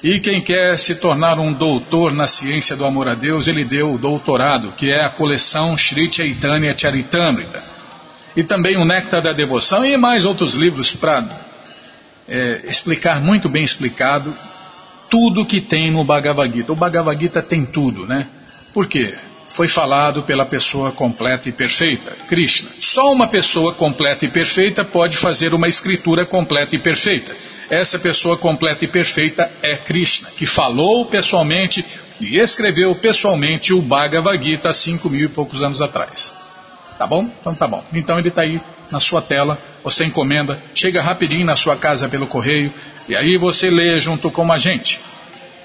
E 0.03 0.19
quem 0.19 0.41
quer 0.41 0.79
se 0.79 0.97
tornar 0.97 1.39
um 1.39 1.53
doutor 1.53 2.13
na 2.13 2.27
ciência 2.27 2.77
do 2.77 2.85
amor 2.85 3.09
a 3.09 3.15
Deus, 3.15 3.47
ele 3.47 3.65
deu 3.65 3.95
o 3.95 3.99
doutorado, 3.99 4.73
que 4.73 4.91
é 4.91 5.05
a 5.05 5.11
coleção 5.11 5.77
Sri 5.79 6.13
Chaitanya 6.13 6.77
Charitamrita. 6.77 7.63
E 8.37 8.43
também 8.43 8.77
o 8.77 8.85
Néctar 8.85 9.23
da 9.23 9.33
Devoção 9.33 9.85
e 9.85 9.97
mais 9.97 10.25
outros 10.25 10.55
livros 10.55 10.93
para 10.93 11.46
é, 12.29 12.63
explicar 12.65 13.21
muito 13.21 13.49
bem 13.49 13.63
explicado 13.63 14.35
tudo 15.09 15.47
que 15.47 15.61
tem 15.61 15.91
no 15.91 16.05
Bhagavad 16.05 16.53
Gita. 16.53 16.73
O 16.73 16.77
Bhagavad 16.77 17.21
Gita 17.21 17.43
tem 17.43 17.65
tudo, 17.65 18.07
né? 18.07 18.27
Por 18.73 18.87
quê? 18.87 19.15
Foi 19.53 19.69
falado 19.69 20.23
pela 20.23 20.45
pessoa 20.45 20.93
completa 20.93 21.49
e 21.49 21.53
perfeita, 21.53 22.11
Krishna. 22.29 22.69
Só 22.81 23.13
uma 23.13 23.27
pessoa 23.27 23.73
completa 23.73 24.25
e 24.25 24.29
perfeita 24.29 24.85
pode 24.85 25.17
fazer 25.17 25.55
uma 25.55 25.69
escritura 25.69 26.27
completa 26.27 26.77
e 26.77 26.79
perfeita. 26.79 27.35
Essa 27.71 27.99
pessoa 27.99 28.37
completa 28.37 28.85
e 28.85 28.89
perfeita 28.89 29.51
é 29.63 29.77
Krishna, 29.77 30.29
que 30.37 30.47
falou 30.47 31.07
pessoalmente 31.07 31.85
e 32.21 32.39
escreveu 32.39 32.95
pessoalmente 32.97 33.73
o 33.73 33.81
Bhagavad 33.81 34.43
Gita 34.45 34.71
há 34.71 34.73
cinco 34.73 35.09
mil 35.09 35.25
e 35.25 35.29
poucos 35.29 35.63
anos 35.63 35.81
atrás. 35.81 36.46
Tá 36.99 37.07
bom? 37.07 37.29
Então 37.41 37.55
tá 37.55 37.67
bom. 37.67 37.85
Então 37.93 38.19
ele 38.19 38.29
está 38.29 38.43
aí 38.43 38.61
na 38.91 39.01
sua 39.01 39.21
tela, 39.21 39.59
você 39.83 40.05
encomenda, 40.05 40.61
chega 40.75 41.03
rapidinho 41.03 41.45
na 41.45 41.57
sua 41.57 41.77
casa 41.77 42.09
pelo 42.09 42.27
correio 42.27 42.73
e 43.09 43.17
aí 43.17 43.37
você 43.37 43.71
lê 43.71 43.99
junto 43.99 44.31
com 44.31 44.51
a 44.51 44.59
gente. 44.59 44.99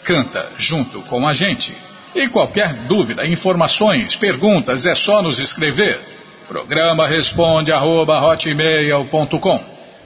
Canta 0.04 0.52
junto 0.58 1.02
com 1.04 1.28
a 1.28 1.34
gente. 1.34 1.76
E 2.14 2.28
qualquer 2.28 2.74
dúvida, 2.88 3.26
informações, 3.26 4.16
perguntas, 4.16 4.86
é 4.86 4.94
só 4.94 5.22
nos 5.22 5.40
escrever. 5.40 6.00
Programa 6.48 7.08
responde 7.08 7.72
arroba, 7.72 8.20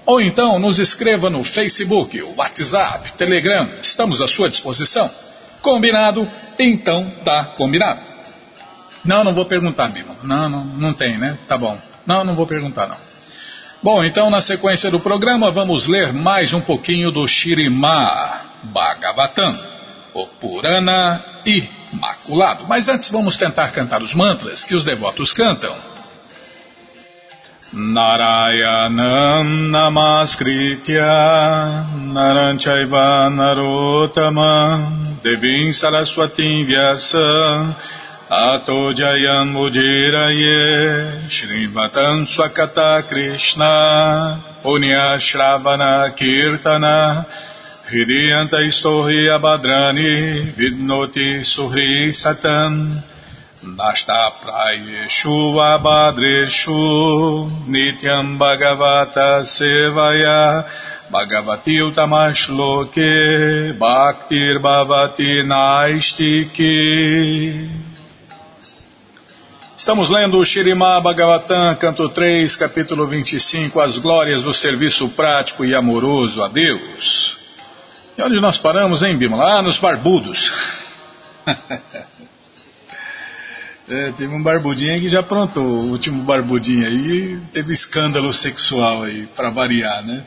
Ou 0.05 0.21
então 0.21 0.59
nos 0.59 0.77
escreva 0.77 1.29
no 1.29 1.43
Facebook, 1.43 2.21
WhatsApp, 2.37 3.13
Telegram, 3.13 3.67
estamos 3.81 4.21
à 4.21 4.27
sua 4.27 4.49
disposição. 4.49 5.09
Combinado? 5.61 6.29
Então 6.59 7.11
tá 7.23 7.45
combinado. 7.57 8.14
Não, 9.05 9.23
não 9.23 9.33
vou 9.33 9.45
perguntar, 9.45 9.87
Bima. 9.89 10.15
Não, 10.23 10.49
não, 10.49 10.63
não 10.65 10.93
tem, 10.93 11.17
né? 11.17 11.37
Tá 11.47 11.57
bom. 11.57 11.77
Não, 12.05 12.23
não 12.23 12.35
vou 12.35 12.45
perguntar, 12.45 12.87
não. 12.87 12.97
Bom, 13.81 14.03
então 14.03 14.29
na 14.31 14.41
sequência 14.41 14.89
do 14.89 14.99
programa 14.99 15.51
vamos 15.51 15.85
ler 15.85 16.11
mais 16.11 16.53
um 16.53 16.61
pouquinho 16.61 17.11
do 17.11 17.27
Shirimá 17.27 18.41
Bhagavatam, 18.63 19.59
o 20.13 20.25
Purana 20.25 21.23
Imaculado. 21.45 22.65
Mas 22.67 22.89
antes 22.89 23.11
vamos 23.11 23.37
tentar 23.37 23.69
cantar 23.69 24.01
os 24.01 24.15
mantras 24.15 24.63
que 24.63 24.73
os 24.73 24.83
devotos 24.83 25.33
cantam. 25.33 25.75
Narayanam 27.73 29.43
Namaskritya 29.43 31.05
Naranchaiva 32.11 33.29
Narotama 33.29 34.93
Devim 35.21 35.71
Ato 38.27 38.91
Jayam 38.91 39.53
Mudiraye 39.53 41.29
Shrivatam 41.29 42.25
Swakata 42.25 43.07
Krishna 43.07 44.41
Punya 44.63 45.19
Shravana 45.21 46.09
Kirtana 46.17 47.23
Hridiyanta 47.85 48.65
Istorhi 48.65 49.29
Abhadrani 49.29 50.55
Vidnoti 50.57 51.45
Suhri 51.45 52.11
Satan 52.15 53.03
Nasta 53.63 54.31
Prayeshu 54.41 55.53
Abhadreshu 55.61 57.47
Nityam 57.67 58.39
Bhagavata 58.39 59.45
Sevaya 59.45 60.65
Bhagavati 61.11 61.77
Utamashloke 61.77 63.77
Bhaktir 63.77 64.59
Bhavati 64.59 65.45
Naistiki 65.45 66.73
Estamos 69.77 70.09
lendo 70.09 70.39
o 70.39 70.45
Shirimá 70.45 71.01
Bhagavatam, 71.01 71.75
canto 71.75 72.07
3, 72.07 72.55
capítulo 72.55 73.05
25, 73.07 73.81
As 73.81 73.97
Glórias 73.97 74.41
do 74.41 74.53
Serviço 74.53 75.09
Prático 75.09 75.65
e 75.65 75.75
Amoroso 75.75 76.41
a 76.41 76.47
Deus. 76.47 77.35
E 78.17 78.21
onde 78.21 78.39
nós 78.39 78.57
paramos, 78.57 79.03
hein, 79.03 79.17
Bima? 79.17 79.35
Lá 79.35 79.61
nos 79.61 79.77
barbudos. 79.77 80.53
é, 83.89 84.13
teve 84.13 84.33
um 84.33 84.41
barbudinho 84.41 84.97
que 85.01 85.09
já 85.09 85.19
aprontou, 85.19 85.65
o 85.65 85.89
último 85.91 86.23
barbudinho 86.23 86.87
aí 86.87 87.37
teve 87.51 87.73
escândalo 87.73 88.33
sexual 88.33 89.03
aí, 89.03 89.27
para 89.35 89.49
variar, 89.49 90.01
né? 90.05 90.23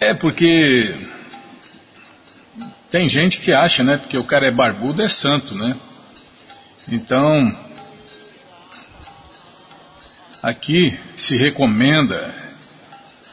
É 0.00 0.12
porque 0.12 1.06
tem 2.90 3.08
gente 3.08 3.40
que 3.40 3.52
acha, 3.52 3.82
né? 3.82 3.98
Porque 3.98 4.16
o 4.16 4.24
cara 4.24 4.46
é 4.46 4.50
barbudo 4.50 5.02
é 5.02 5.08
santo, 5.08 5.54
né? 5.54 5.76
Então, 6.90 7.56
aqui 10.42 10.98
se 11.16 11.36
recomenda 11.36 12.34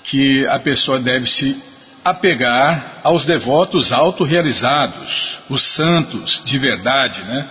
que 0.04 0.46
a 0.48 0.60
pessoa 0.60 1.00
deve 1.00 1.26
se 1.28 1.62
apegar 2.04 3.00
aos 3.04 3.26
devotos 3.26 3.92
autorrealizados, 3.92 5.40
os 5.50 5.66
santos 5.66 6.42
de 6.44 6.60
verdade, 6.60 7.22
né? 7.24 7.50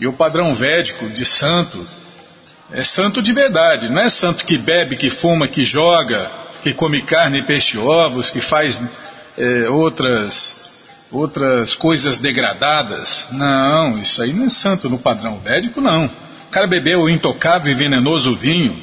E 0.00 0.06
o 0.06 0.12
padrão 0.12 0.54
védico 0.54 1.08
de 1.08 1.24
santo 1.24 1.86
é 2.72 2.84
santo 2.84 3.22
de 3.22 3.32
verdade, 3.32 3.88
não 3.88 4.02
é 4.02 4.10
santo 4.10 4.44
que 4.44 4.58
bebe, 4.58 4.96
que 4.96 5.08
fuma, 5.08 5.48
que 5.48 5.64
joga, 5.64 6.30
que 6.62 6.74
come 6.74 7.00
carne, 7.00 7.46
peixe, 7.46 7.78
ovos, 7.78 8.30
que 8.30 8.40
faz 8.40 8.78
é, 9.38 9.68
outras 9.70 10.67
outras 11.10 11.74
coisas 11.74 12.18
degradadas. 12.18 13.26
Não, 13.32 13.98
isso 13.98 14.22
aí 14.22 14.32
não 14.32 14.46
é 14.46 14.50
santo 14.50 14.88
no 14.88 14.98
padrão 14.98 15.38
védico, 15.38 15.80
não. 15.80 16.06
O 16.06 16.50
cara 16.50 16.66
bebeu 16.66 17.00
o 17.00 17.10
intocável 17.10 17.72
e 17.72 17.74
venenoso 17.74 18.36
vinho. 18.36 18.76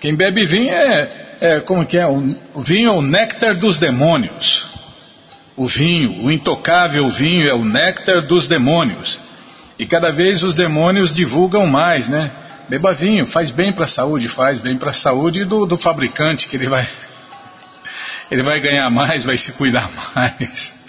Quem 0.00 0.14
bebe 0.14 0.44
vinho 0.44 0.70
é, 0.70 1.36
é 1.40 1.60
como 1.60 1.86
que 1.86 1.96
é? 1.96 2.06
O, 2.06 2.36
o 2.54 2.62
vinho 2.62 2.88
é 2.88 2.92
o 2.92 3.02
néctar 3.02 3.56
dos 3.56 3.78
demônios. 3.78 4.66
O 5.56 5.68
vinho, 5.68 6.24
o 6.24 6.32
intocável 6.32 7.08
vinho 7.08 7.48
é 7.48 7.54
o 7.54 7.64
néctar 7.64 8.22
dos 8.22 8.48
demônios. 8.48 9.20
E 9.78 9.86
cada 9.86 10.12
vez 10.12 10.42
os 10.42 10.54
demônios 10.54 11.12
divulgam 11.12 11.66
mais, 11.66 12.08
né? 12.08 12.30
Beba 12.68 12.94
vinho, 12.94 13.26
faz 13.26 13.50
bem 13.50 13.72
para 13.72 13.84
a 13.84 13.88
saúde, 13.88 14.28
faz 14.28 14.58
bem 14.58 14.76
para 14.76 14.90
a 14.90 14.94
saúde 14.94 15.44
do, 15.44 15.66
do 15.66 15.76
fabricante, 15.76 16.48
que 16.48 16.56
ele 16.56 16.66
vai, 16.66 16.88
ele 18.30 18.42
vai 18.42 18.58
ganhar 18.60 18.88
mais, 18.90 19.24
vai 19.24 19.36
se 19.36 19.52
cuidar 19.52 19.90
mais. 20.14 20.83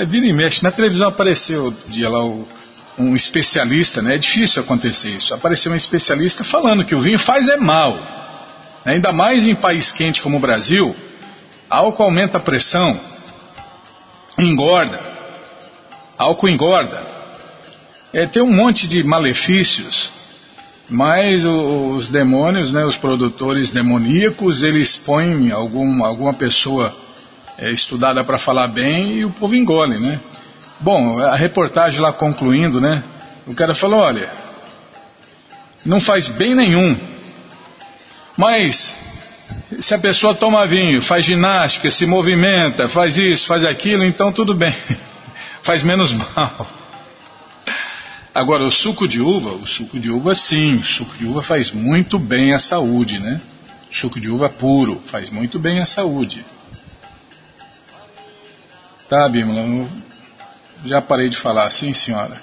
É, 0.00 0.06
vira 0.06 0.24
e 0.24 0.32
mexe. 0.32 0.62
Na 0.62 0.72
televisão 0.72 1.08
apareceu 1.08 1.74
dia 1.88 2.08
lá 2.08 2.24
o, 2.24 2.48
um 2.98 3.14
especialista, 3.14 4.00
né? 4.00 4.14
É 4.14 4.18
difícil 4.18 4.62
acontecer 4.62 5.10
isso. 5.10 5.34
Apareceu 5.34 5.70
um 5.70 5.76
especialista 5.76 6.42
falando 6.42 6.86
que 6.86 6.94
o 6.94 7.00
vinho 7.00 7.18
faz 7.18 7.46
é 7.50 7.58
mal. 7.58 8.00
Ainda 8.82 9.12
mais 9.12 9.46
em 9.46 9.54
país 9.54 9.92
quente 9.92 10.22
como 10.22 10.38
o 10.38 10.40
Brasil, 10.40 10.96
álcool 11.68 12.04
aumenta 12.04 12.38
a 12.38 12.40
pressão, 12.40 12.98
engorda. 14.38 14.98
Álcool 16.16 16.48
engorda. 16.48 17.06
É, 18.10 18.24
tem 18.24 18.42
um 18.42 18.52
monte 18.52 18.88
de 18.88 19.04
malefícios, 19.04 20.10
mas 20.88 21.44
os 21.44 22.08
demônios, 22.08 22.72
né, 22.72 22.86
os 22.86 22.96
produtores 22.96 23.70
demoníacos, 23.70 24.62
eles 24.62 24.96
põem 24.96 25.50
algum, 25.50 26.02
alguma 26.02 26.32
pessoa 26.32 26.96
é, 27.60 27.70
estudada 27.70 28.24
para 28.24 28.38
falar 28.38 28.68
bem 28.68 29.18
e 29.18 29.24
o 29.24 29.30
povo 29.30 29.54
engole, 29.54 29.98
né? 29.98 30.18
Bom, 30.80 31.18
a 31.18 31.36
reportagem 31.36 32.00
lá 32.00 32.10
concluindo, 32.10 32.80
né? 32.80 33.04
O 33.46 33.54
cara 33.54 33.74
falou, 33.74 34.00
olha, 34.00 34.30
não 35.84 36.00
faz 36.00 36.26
bem 36.28 36.54
nenhum, 36.54 36.96
mas 38.34 38.96
se 39.78 39.92
a 39.92 39.98
pessoa 39.98 40.34
toma 40.34 40.66
vinho, 40.66 41.02
faz 41.02 41.26
ginástica, 41.26 41.90
se 41.90 42.06
movimenta, 42.06 42.88
faz 42.88 43.18
isso, 43.18 43.46
faz 43.46 43.64
aquilo, 43.64 44.04
então 44.04 44.32
tudo 44.32 44.54
bem, 44.54 44.74
faz 45.62 45.82
menos 45.82 46.12
mal. 46.12 46.66
Agora, 48.34 48.64
o 48.64 48.70
suco 48.70 49.06
de 49.06 49.20
uva, 49.20 49.50
o 49.50 49.66
suco 49.66 49.98
de 49.98 50.10
uva 50.10 50.34
sim, 50.34 50.76
o 50.76 50.84
suco 50.84 51.14
de 51.18 51.26
uva 51.26 51.42
faz 51.42 51.72
muito 51.72 52.18
bem 52.18 52.54
à 52.54 52.58
saúde, 52.58 53.18
né? 53.18 53.40
O 53.90 53.94
suco 53.94 54.18
de 54.20 54.30
uva 54.30 54.48
puro 54.48 55.02
faz 55.06 55.28
muito 55.28 55.58
bem 55.58 55.80
à 55.80 55.84
saúde. 55.84 56.42
Tá, 59.10 59.28
Bímola? 59.28 59.88
Já 60.86 61.02
parei 61.02 61.28
de 61.28 61.36
falar, 61.36 61.68
sim, 61.72 61.92
senhora. 61.92 62.40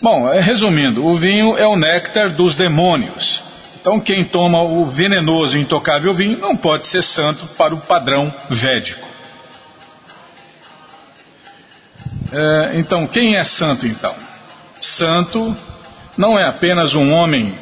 Bom, 0.00 0.32
é, 0.32 0.38
resumindo, 0.38 1.04
o 1.04 1.16
vinho 1.16 1.58
é 1.58 1.66
o 1.66 1.74
néctar 1.74 2.36
dos 2.36 2.54
demônios. 2.54 3.42
Então, 3.80 3.98
quem 3.98 4.24
toma 4.24 4.62
o 4.62 4.84
venenoso 4.84 5.58
e 5.58 5.60
intocável 5.60 6.14
vinho 6.14 6.38
não 6.38 6.56
pode 6.56 6.86
ser 6.86 7.02
santo 7.02 7.44
para 7.56 7.74
o 7.74 7.80
padrão 7.80 8.32
védico. 8.48 9.04
É, 12.32 12.78
então, 12.78 13.04
quem 13.08 13.34
é 13.34 13.44
santo 13.44 13.84
então? 13.84 14.14
Santo 14.80 15.56
não 16.16 16.38
é 16.38 16.44
apenas 16.44 16.94
um 16.94 17.12
homem 17.12 17.52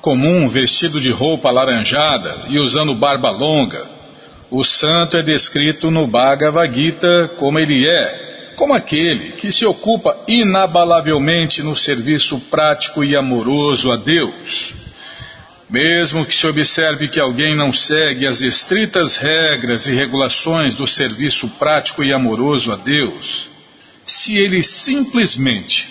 comum 0.00 0.46
vestido 0.46 1.00
de 1.00 1.10
roupa 1.10 1.48
alaranjada 1.48 2.44
e 2.46 2.60
usando 2.60 2.94
barba 2.94 3.30
longa 3.30 3.95
o 4.50 4.62
santo 4.62 5.16
é 5.16 5.22
descrito 5.22 5.90
no 5.90 6.06
Bhagavad 6.06 6.72
Gita 6.72 7.32
como 7.36 7.58
ele 7.58 7.86
é, 7.86 8.54
como 8.56 8.72
aquele 8.72 9.32
que 9.32 9.52
se 9.52 9.66
ocupa 9.66 10.16
inabalavelmente 10.28 11.62
no 11.62 11.76
serviço 11.76 12.38
prático 12.50 13.04
e 13.04 13.16
amoroso 13.16 13.90
a 13.90 13.96
Deus. 13.96 14.74
Mesmo 15.68 16.24
que 16.24 16.34
se 16.34 16.46
observe 16.46 17.08
que 17.08 17.18
alguém 17.18 17.56
não 17.56 17.72
segue 17.72 18.26
as 18.26 18.40
estritas 18.40 19.16
regras 19.16 19.84
e 19.86 19.94
regulações 19.94 20.76
do 20.76 20.86
serviço 20.86 21.48
prático 21.58 22.04
e 22.04 22.14
amoroso 22.14 22.72
a 22.72 22.76
Deus, 22.76 23.48
se 24.04 24.36
ele 24.38 24.62
simplesmente 24.62 25.88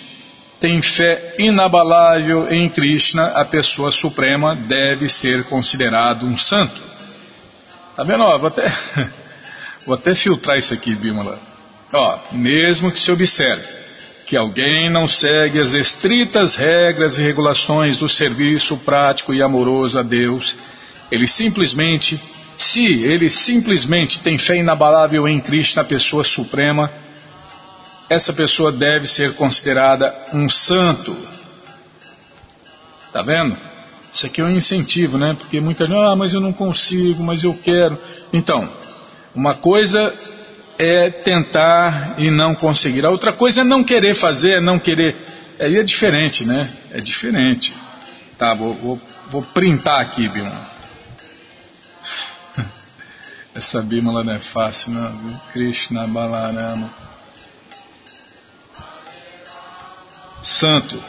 tem 0.58 0.80
fé 0.80 1.34
inabalável 1.38 2.50
em 2.50 2.70
Krishna, 2.70 3.26
a 3.26 3.44
pessoa 3.44 3.92
suprema 3.92 4.56
deve 4.56 5.10
ser 5.10 5.44
considerado 5.44 6.24
um 6.24 6.38
santo. 6.38 6.85
Tá 7.96 8.04
vendo? 8.04 8.24
Ó, 8.24 8.38
vou 8.38 8.48
até, 8.48 8.62
vou 9.86 9.94
até 9.94 10.14
filtrar 10.14 10.58
isso 10.58 10.74
aqui, 10.74 10.94
Bímola. 10.94 11.40
Ó, 11.90 12.18
mesmo 12.32 12.92
que 12.92 13.00
se 13.00 13.10
observe 13.10 13.64
que 14.26 14.36
alguém 14.36 14.90
não 14.90 15.08
segue 15.08 15.60
as 15.60 15.72
estritas 15.72 16.56
regras 16.56 17.16
e 17.16 17.22
regulações 17.22 17.96
do 17.96 18.08
serviço 18.08 18.76
prático 18.78 19.32
e 19.32 19.40
amoroso 19.40 19.98
a 19.98 20.02
Deus, 20.02 20.54
ele 21.10 21.28
simplesmente, 21.28 22.20
se 22.58 23.04
ele 23.04 23.30
simplesmente 23.30 24.20
tem 24.20 24.36
fé 24.36 24.56
inabalável 24.56 25.28
em 25.28 25.40
Cristo, 25.40 25.76
na 25.76 25.84
pessoa 25.84 26.24
suprema, 26.24 26.92
essa 28.10 28.32
pessoa 28.32 28.72
deve 28.72 29.06
ser 29.06 29.34
considerada 29.34 30.12
um 30.34 30.48
santo. 30.48 31.16
Tá 33.12 33.22
vendo? 33.22 33.56
Isso 34.16 34.24
aqui 34.24 34.40
é 34.40 34.44
um 34.44 34.50
incentivo, 34.50 35.18
né? 35.18 35.36
Porque 35.38 35.60
muita 35.60 35.86
gente, 35.86 35.98
ah, 35.98 36.16
mas 36.16 36.32
eu 36.32 36.40
não 36.40 36.50
consigo, 36.50 37.22
mas 37.22 37.44
eu 37.44 37.52
quero. 37.52 38.00
Então, 38.32 38.66
uma 39.34 39.54
coisa 39.54 40.10
é 40.78 41.10
tentar 41.10 42.14
e 42.16 42.30
não 42.30 42.54
conseguir. 42.54 43.04
A 43.04 43.10
outra 43.10 43.34
coisa 43.34 43.60
é 43.60 43.64
não 43.64 43.84
querer 43.84 44.14
fazer, 44.14 44.52
é 44.52 44.60
não 44.60 44.78
querer. 44.78 45.14
Aí 45.60 45.76
é 45.76 45.82
diferente, 45.82 46.46
né? 46.46 46.66
É 46.92 46.98
diferente. 46.98 47.74
Tá, 48.38 48.54
vou, 48.54 48.72
vou, 48.72 49.00
vou 49.30 49.42
printar 49.42 50.00
aqui, 50.00 50.26
Bima. 50.30 50.70
Essa 53.54 53.82
Bímola 53.82 54.24
não 54.24 54.32
é 54.32 54.38
fácil, 54.38 54.92
não. 54.92 55.40
Krishna 55.52 56.06
Balarama. 56.06 56.88
Santo. 60.42 61.04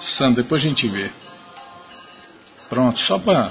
Santo, 0.00 0.36
depois 0.36 0.64
a 0.64 0.66
gente 0.66 0.88
vê. 0.88 1.10
Pronto, 2.68 2.98
só 2.98 3.18
para. 3.18 3.50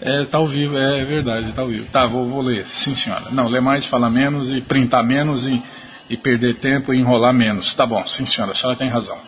É, 0.00 0.24
tá 0.24 0.38
ao 0.38 0.46
vivo, 0.46 0.76
é 0.76 1.04
verdade, 1.04 1.52
tá 1.52 1.62
ao 1.62 1.68
vivo. 1.68 1.86
Tá, 1.90 2.06
vou, 2.06 2.28
vou 2.28 2.42
ler, 2.42 2.66
sim 2.68 2.94
senhora. 2.94 3.30
Não, 3.30 3.48
ler 3.48 3.60
mais, 3.60 3.86
falar 3.86 4.10
menos 4.10 4.50
e 4.50 4.60
printar 4.60 5.02
menos 5.02 5.46
e, 5.46 5.62
e 6.10 6.16
perder 6.16 6.56
tempo 6.56 6.92
e 6.92 6.98
enrolar 6.98 7.32
menos. 7.32 7.72
Tá 7.74 7.86
bom, 7.86 8.06
sim 8.06 8.24
senhora, 8.24 8.52
a 8.52 8.54
senhora 8.54 8.76
tem 8.76 8.88
razão. 8.88 9.18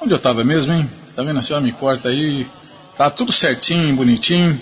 Onde 0.00 0.12
eu 0.12 0.18
estava 0.18 0.44
mesmo, 0.44 0.72
hein? 0.72 0.88
Tá 1.16 1.22
vendo? 1.22 1.38
A 1.38 1.42
senhora 1.42 1.64
me 1.64 1.72
corta 1.72 2.08
aí 2.08 2.46
Tá 2.96 3.10
tudo 3.10 3.32
certinho, 3.32 3.94
bonitinho. 3.96 4.60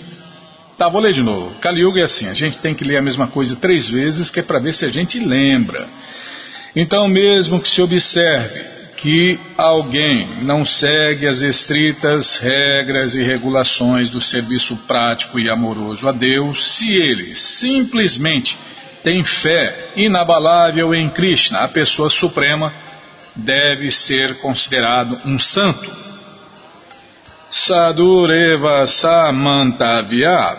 Tá, 0.77 0.89
vou 0.89 0.99
ler 0.99 1.13
de 1.13 1.21
novo. 1.21 1.53
Kali 1.59 1.81
Yuga 1.81 2.01
é 2.01 2.03
assim, 2.03 2.27
a 2.27 2.33
gente 2.33 2.57
tem 2.57 2.73
que 2.73 2.83
ler 2.83 2.97
a 2.97 3.01
mesma 3.01 3.27
coisa 3.27 3.55
três 3.55 3.87
vezes, 3.87 4.31
que 4.31 4.39
é 4.39 4.43
para 4.43 4.57
ver 4.57 4.73
se 4.73 4.85
a 4.85 4.91
gente 4.91 5.19
lembra. 5.19 5.87
Então, 6.75 7.07
mesmo 7.07 7.61
que 7.61 7.69
se 7.69 7.81
observe 7.81 8.72
que 9.03 9.37
alguém 9.57 10.29
não 10.43 10.63
segue 10.63 11.27
as 11.27 11.41
estritas 11.41 12.37
regras 12.37 13.15
e 13.15 13.21
regulações 13.21 14.09
do 14.09 14.21
serviço 14.21 14.77
prático 14.87 15.37
e 15.37 15.49
amoroso 15.49 16.07
a 16.07 16.13
Deus, 16.13 16.77
se 16.77 16.89
ele 16.89 17.35
simplesmente 17.35 18.57
tem 19.03 19.21
fé 19.21 19.91
inabalável 19.97 20.95
em 20.95 21.09
Krishna, 21.09 21.59
a 21.59 21.67
pessoa 21.67 22.09
suprema, 22.09 22.73
deve 23.35 23.91
ser 23.91 24.37
considerado 24.37 25.19
um 25.25 25.37
santo 25.37 25.91
Sadureva 27.51 28.87
Samantavya. 28.87 30.55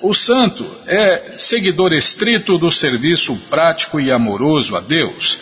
O 0.00 0.14
santo 0.14 0.64
é 0.86 1.34
seguidor 1.36 1.92
estrito 1.92 2.58
do 2.58 2.70
serviço 2.70 3.34
prático 3.50 3.98
e 3.98 4.12
amoroso 4.12 4.76
a 4.76 4.80
Deus. 4.80 5.36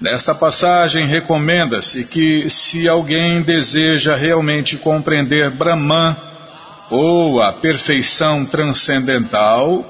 Nesta 0.00 0.34
passagem, 0.34 1.06
recomenda-se 1.06 2.04
que, 2.04 2.50
se 2.50 2.88
alguém 2.88 3.42
deseja 3.42 4.14
realmente 4.14 4.76
compreender 4.76 5.50
Brahman 5.50 6.16
ou 6.90 7.42
a 7.42 7.52
perfeição 7.52 8.44
transcendental, 8.44 9.84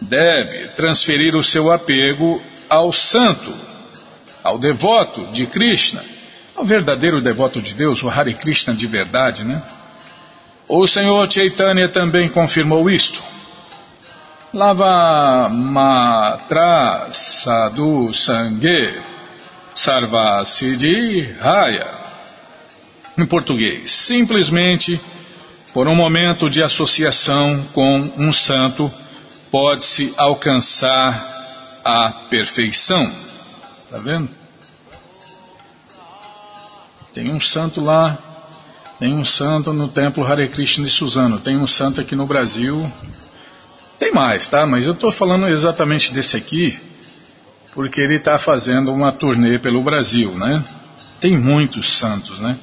deve 0.00 0.68
transferir 0.76 1.34
o 1.34 1.42
seu 1.42 1.70
apego 1.72 2.42
ao 2.68 2.92
santo, 2.92 3.52
ao 4.44 4.58
devoto 4.58 5.26
de 5.32 5.46
Krishna 5.46 6.02
o 6.56 6.64
verdadeiro 6.64 7.20
devoto 7.20 7.60
de 7.60 7.74
Deus, 7.74 8.02
o 8.02 8.08
Hare 8.08 8.34
Krishna 8.34 8.74
de 8.74 8.86
verdade, 8.86 9.44
né? 9.44 9.62
O 10.68 10.86
Senhor 10.86 11.30
Chaitanya 11.30 11.88
também 11.88 12.28
confirmou 12.28 12.88
isto. 12.88 13.20
Lava 14.52 15.48
matra 15.48 17.08
sadhu 17.10 18.12
sangue 18.12 19.00
sarva 19.74 20.44
siddhi 20.44 21.22
raya. 21.40 22.02
Em 23.16 23.26
português, 23.26 23.90
simplesmente 23.92 25.00
por 25.72 25.88
um 25.88 25.94
momento 25.94 26.50
de 26.50 26.62
associação 26.62 27.66
com 27.72 28.12
um 28.16 28.32
santo 28.32 28.92
pode-se 29.50 30.14
alcançar 30.16 31.80
a 31.84 32.10
perfeição. 32.30 33.10
Está 33.84 33.98
vendo? 33.98 34.28
Tem 37.12 37.30
um 37.30 37.40
santo 37.40 37.80
lá, 37.82 38.16
tem 38.98 39.14
um 39.14 39.24
santo 39.24 39.72
no 39.72 39.88
templo 39.88 40.24
Hare 40.24 40.48
Krishna 40.48 40.86
de 40.86 40.90
Suzano, 40.90 41.38
tem 41.38 41.58
um 41.58 41.66
santo 41.66 42.00
aqui 42.00 42.16
no 42.16 42.26
Brasil. 42.26 42.90
Tem 43.98 44.12
mais, 44.12 44.46
tá? 44.48 44.66
Mas 44.66 44.86
eu 44.86 44.94
estou 44.94 45.12
falando 45.12 45.46
exatamente 45.48 46.12
desse 46.12 46.36
aqui, 46.36 46.78
porque 47.74 48.00
ele 48.00 48.16
está 48.16 48.38
fazendo 48.38 48.92
uma 48.92 49.10
turnê 49.12 49.58
pelo 49.58 49.82
Brasil, 49.82 50.32
né? 50.32 50.62
Tem 51.20 51.38
muitos 51.38 51.98
santos, 51.98 52.38
né? 52.40 52.56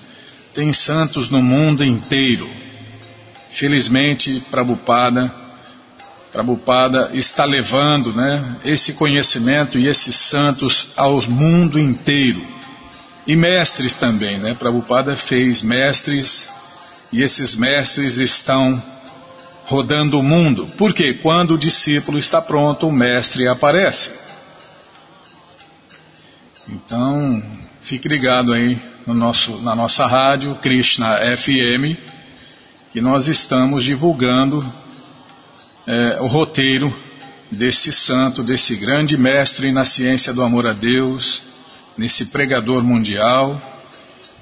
Tem 0.53 0.71
santos 0.71 1.29
no 1.29 1.41
mundo 1.41 1.83
inteiro. 1.83 2.49
Felizmente, 3.51 4.43
Prabhupada, 4.51 5.33
Prabhupada 6.31 7.09
está 7.13 7.43
levando 7.43 8.13
né, 8.13 8.57
esse 8.63 8.93
conhecimento 8.93 9.79
e 9.79 9.87
esses 9.87 10.15
santos 10.15 10.89
ao 10.95 11.21
mundo 11.23 11.79
inteiro. 11.79 12.45
E 13.25 13.35
mestres 13.35 13.93
também, 13.95 14.37
né? 14.37 14.53
Prabhupada 14.53 15.17
fez 15.17 15.63
mestres 15.63 16.47
e 17.11 17.23
esses 17.23 17.55
mestres 17.55 18.17
estão 18.17 18.81
rodando 19.65 20.19
o 20.19 20.23
mundo. 20.23 20.67
Porque 20.77 21.15
quando 21.15 21.55
o 21.55 21.57
discípulo 21.57 22.19
está 22.19 22.41
pronto, 22.41 22.87
o 22.87 22.91
mestre 22.91 23.47
aparece. 23.47 24.11
Então, 26.71 27.41
fique 27.81 28.07
ligado 28.07 28.53
aí 28.53 28.79
no 29.05 29.13
nosso, 29.13 29.57
na 29.61 29.75
nossa 29.75 30.05
rádio 30.05 30.55
Krishna 30.55 31.17
FM, 31.37 31.97
que 32.91 33.01
nós 33.01 33.27
estamos 33.27 33.83
divulgando 33.83 34.63
é, 35.87 36.17
o 36.21 36.27
roteiro 36.27 36.93
desse 37.51 37.91
santo, 37.91 38.43
desse 38.43 38.75
grande 38.75 39.17
mestre 39.17 39.71
na 39.71 39.85
ciência 39.85 40.31
do 40.31 40.43
amor 40.43 40.67
a 40.67 40.73
Deus, 40.73 41.41
nesse 41.97 42.25
pregador 42.25 42.83
mundial 42.83 43.59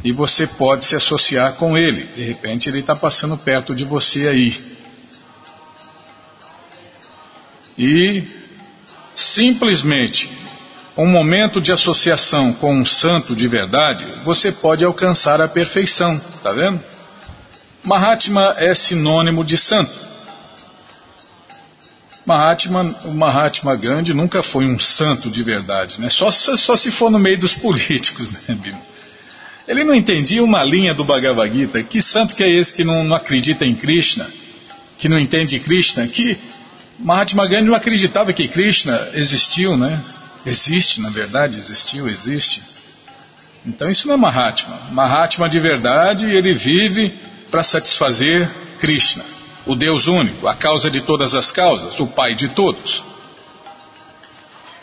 e 0.03 0.11
você 0.11 0.45
pode 0.45 0.85
se 0.85 0.95
associar 0.95 1.53
com 1.53 1.77
ele. 1.77 2.03
De 2.15 2.23
repente 2.23 2.69
ele 2.69 2.79
está 2.79 2.95
passando 2.95 3.37
perto 3.37 3.73
de 3.73 3.83
você 3.83 4.27
aí. 4.27 4.77
E 7.77 8.23
simplesmente 9.15 10.29
um 11.03 11.07
momento 11.07 11.61
de 11.61 11.71
associação 11.71 12.53
com 12.53 12.75
um 12.75 12.85
santo 12.85 13.35
de 13.35 13.47
verdade, 13.47 14.05
você 14.25 14.51
pode 14.51 14.83
alcançar 14.83 15.39
a 15.39 15.47
perfeição, 15.47 16.19
tá 16.41 16.51
vendo? 16.51 16.79
Mahatma 17.83 18.55
é 18.57 18.73
sinônimo 18.73 19.43
de 19.43 19.57
santo. 19.57 20.07
Mahatma, 22.25 22.95
o 23.05 23.11
Mahatma 23.11 23.75
Gandhi 23.75 24.13
nunca 24.13 24.43
foi 24.43 24.65
um 24.65 24.77
santo 24.77 25.29
de 25.29 25.41
verdade, 25.41 26.01
né? 26.01 26.09
Só, 26.09 26.29
só 26.29 26.75
se 26.75 26.91
for 26.91 27.09
no 27.09 27.17
meio 27.17 27.37
dos 27.37 27.53
políticos, 27.55 28.31
né, 28.31 28.39
Bima? 28.49 28.81
Ele 29.67 29.83
não 29.83 29.93
entendia 29.93 30.43
uma 30.43 30.63
linha 30.63 30.93
do 30.93 31.03
Bhagavad 31.03 31.53
Gita. 31.53 31.83
Que 31.83 32.01
santo 32.01 32.35
que 32.35 32.43
é 32.43 32.49
esse 32.49 32.73
que 32.73 32.83
não, 32.83 33.03
não 33.03 33.15
acredita 33.15 33.65
em 33.65 33.75
Krishna? 33.75 34.27
Que 34.97 35.07
não 35.07 35.19
entende 35.19 35.59
Krishna? 35.59 36.07
Que 36.07 36.37
Mahatma 36.97 37.45
Gandhi 37.45 37.67
não 37.67 37.75
acreditava 37.75 38.33
que 38.33 38.47
Krishna 38.47 39.09
existiu, 39.13 39.77
né? 39.77 40.01
Existe, 40.49 41.01
na 41.01 41.09
verdade, 41.09 41.57
existiu, 41.57 42.07
existe. 42.07 42.61
Então 43.65 43.89
isso 43.89 44.07
não 44.07 44.15
é 44.15 44.17
Mahatma. 44.17 44.79
Mahatma 44.91 45.49
de 45.49 45.59
verdade, 45.59 46.25
ele 46.25 46.53
vive 46.53 47.17
para 47.51 47.63
satisfazer 47.63 48.49
Krishna 48.79 49.37
o 49.67 49.75
Deus 49.75 50.07
único, 50.07 50.47
a 50.47 50.55
causa 50.55 50.89
de 50.89 51.01
todas 51.01 51.35
as 51.35 51.51
causas, 51.51 51.99
o 51.99 52.07
Pai 52.07 52.33
de 52.33 52.47
todos. 52.49 53.03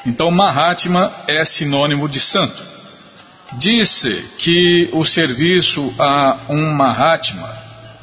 Então, 0.06 0.30
Mahatma 0.30 1.10
é 1.26 1.44
sinônimo 1.46 2.06
de 2.08 2.20
santo. 2.20 2.62
Disse 3.54 4.12
que 4.36 4.90
o 4.92 5.04
serviço 5.04 5.94
a 5.98 6.40
um 6.50 6.72
Mahatma 6.74 7.48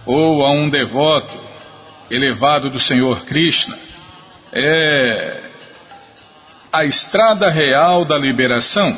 ou 0.05 0.43
a 0.43 0.51
um 0.51 0.67
devoto 0.67 1.37
elevado 2.09 2.69
do 2.71 2.79
Senhor 2.79 3.23
Krishna 3.25 3.77
é 4.51 5.50
a 6.71 6.85
estrada 6.85 7.49
real 7.49 8.05
da 8.05 8.17
liberação 8.17 8.97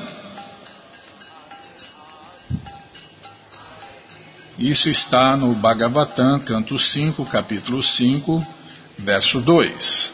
Isso 4.58 4.88
está 4.88 5.36
no 5.36 5.54
Bhagavatam, 5.56 6.40
canto 6.40 6.78
5, 6.78 7.26
capítulo 7.26 7.82
5, 7.82 8.46
verso 9.00 9.42
2. 9.42 10.14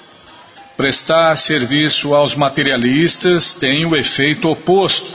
Prestar 0.78 1.36
serviço 1.36 2.16
aos 2.16 2.36
materialistas 2.36 3.54
tem 3.54 3.86
o 3.86 3.96
efeito 3.98 4.48
oposto. 4.48 5.08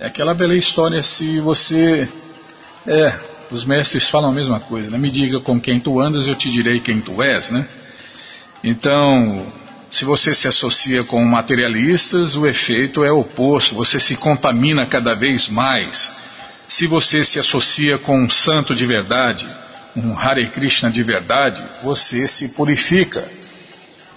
É 0.00 0.06
aquela 0.06 0.34
velha 0.34 0.54
história, 0.54 1.02
se 1.04 1.38
você. 1.38 2.08
É, 2.84 3.14
os 3.50 3.64
mestres 3.64 4.08
falam 4.08 4.30
a 4.30 4.34
mesma 4.34 4.58
coisa, 4.58 4.90
né? 4.90 4.98
Me 4.98 5.10
diga 5.10 5.38
com 5.38 5.60
quem 5.60 5.78
tu 5.78 6.00
andas, 6.00 6.26
eu 6.26 6.34
te 6.34 6.50
direi 6.50 6.80
quem 6.80 7.00
tu 7.00 7.22
és, 7.22 7.48
né? 7.50 7.66
Então, 8.64 9.46
se 9.92 10.04
você 10.04 10.34
se 10.34 10.48
associa 10.48 11.04
com 11.04 11.24
materialistas, 11.24 12.34
o 12.34 12.46
efeito 12.46 13.04
é 13.04 13.12
oposto, 13.12 13.76
você 13.76 14.00
se 14.00 14.16
contamina 14.16 14.84
cada 14.84 15.14
vez 15.14 15.48
mais 15.48 16.10
se 16.72 16.86
você 16.86 17.22
se 17.22 17.38
associa 17.38 17.98
com 17.98 18.18
um 18.18 18.30
santo 18.30 18.74
de 18.74 18.86
verdade, 18.86 19.46
um 19.94 20.16
Hare 20.16 20.46
Krishna 20.46 20.90
de 20.90 21.02
verdade, 21.02 21.62
você 21.82 22.26
se 22.26 22.48
purifica. 22.48 23.28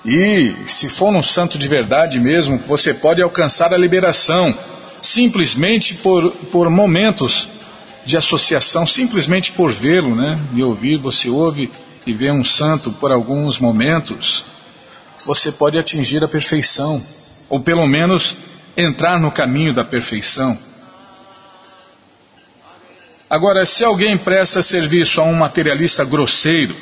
E 0.05 0.53
se 0.65 0.87
for 0.87 1.13
um 1.13 1.21
santo 1.21 1.59
de 1.59 1.67
verdade 1.67 2.17
mesmo, 2.17 2.57
você 2.59 2.93
pode 2.93 3.21
alcançar 3.21 3.73
a 3.73 3.77
liberação 3.77 4.57
simplesmente 5.01 5.95
por, 5.95 6.31
por 6.49 6.69
momentos 6.69 7.49
de 8.05 8.15
associação, 8.15 8.87
simplesmente 8.87 9.51
por 9.51 9.73
vê-lo, 9.73 10.15
né? 10.15 10.39
E 10.53 10.63
ouvir, 10.63 10.95
você 10.95 11.27
ouve 11.27 11.69
e 12.07 12.13
vê 12.13 12.31
um 12.31 12.45
santo 12.45 12.89
por 12.89 13.11
alguns 13.11 13.59
momentos, 13.59 14.45
você 15.25 15.51
pode 15.51 15.77
atingir 15.77 16.23
a 16.23 16.27
perfeição, 16.27 17.03
ou 17.49 17.59
pelo 17.59 17.87
menos 17.87 18.37
entrar 18.77 19.19
no 19.19 19.31
caminho 19.31 19.73
da 19.73 19.83
perfeição. 19.83 20.57
Agora, 23.29 23.65
se 23.65 23.83
alguém 23.83 24.17
presta 24.17 24.61
serviço 24.61 25.19
a 25.19 25.23
um 25.23 25.33
materialista 25.33 26.05
grosseiro, 26.05 26.75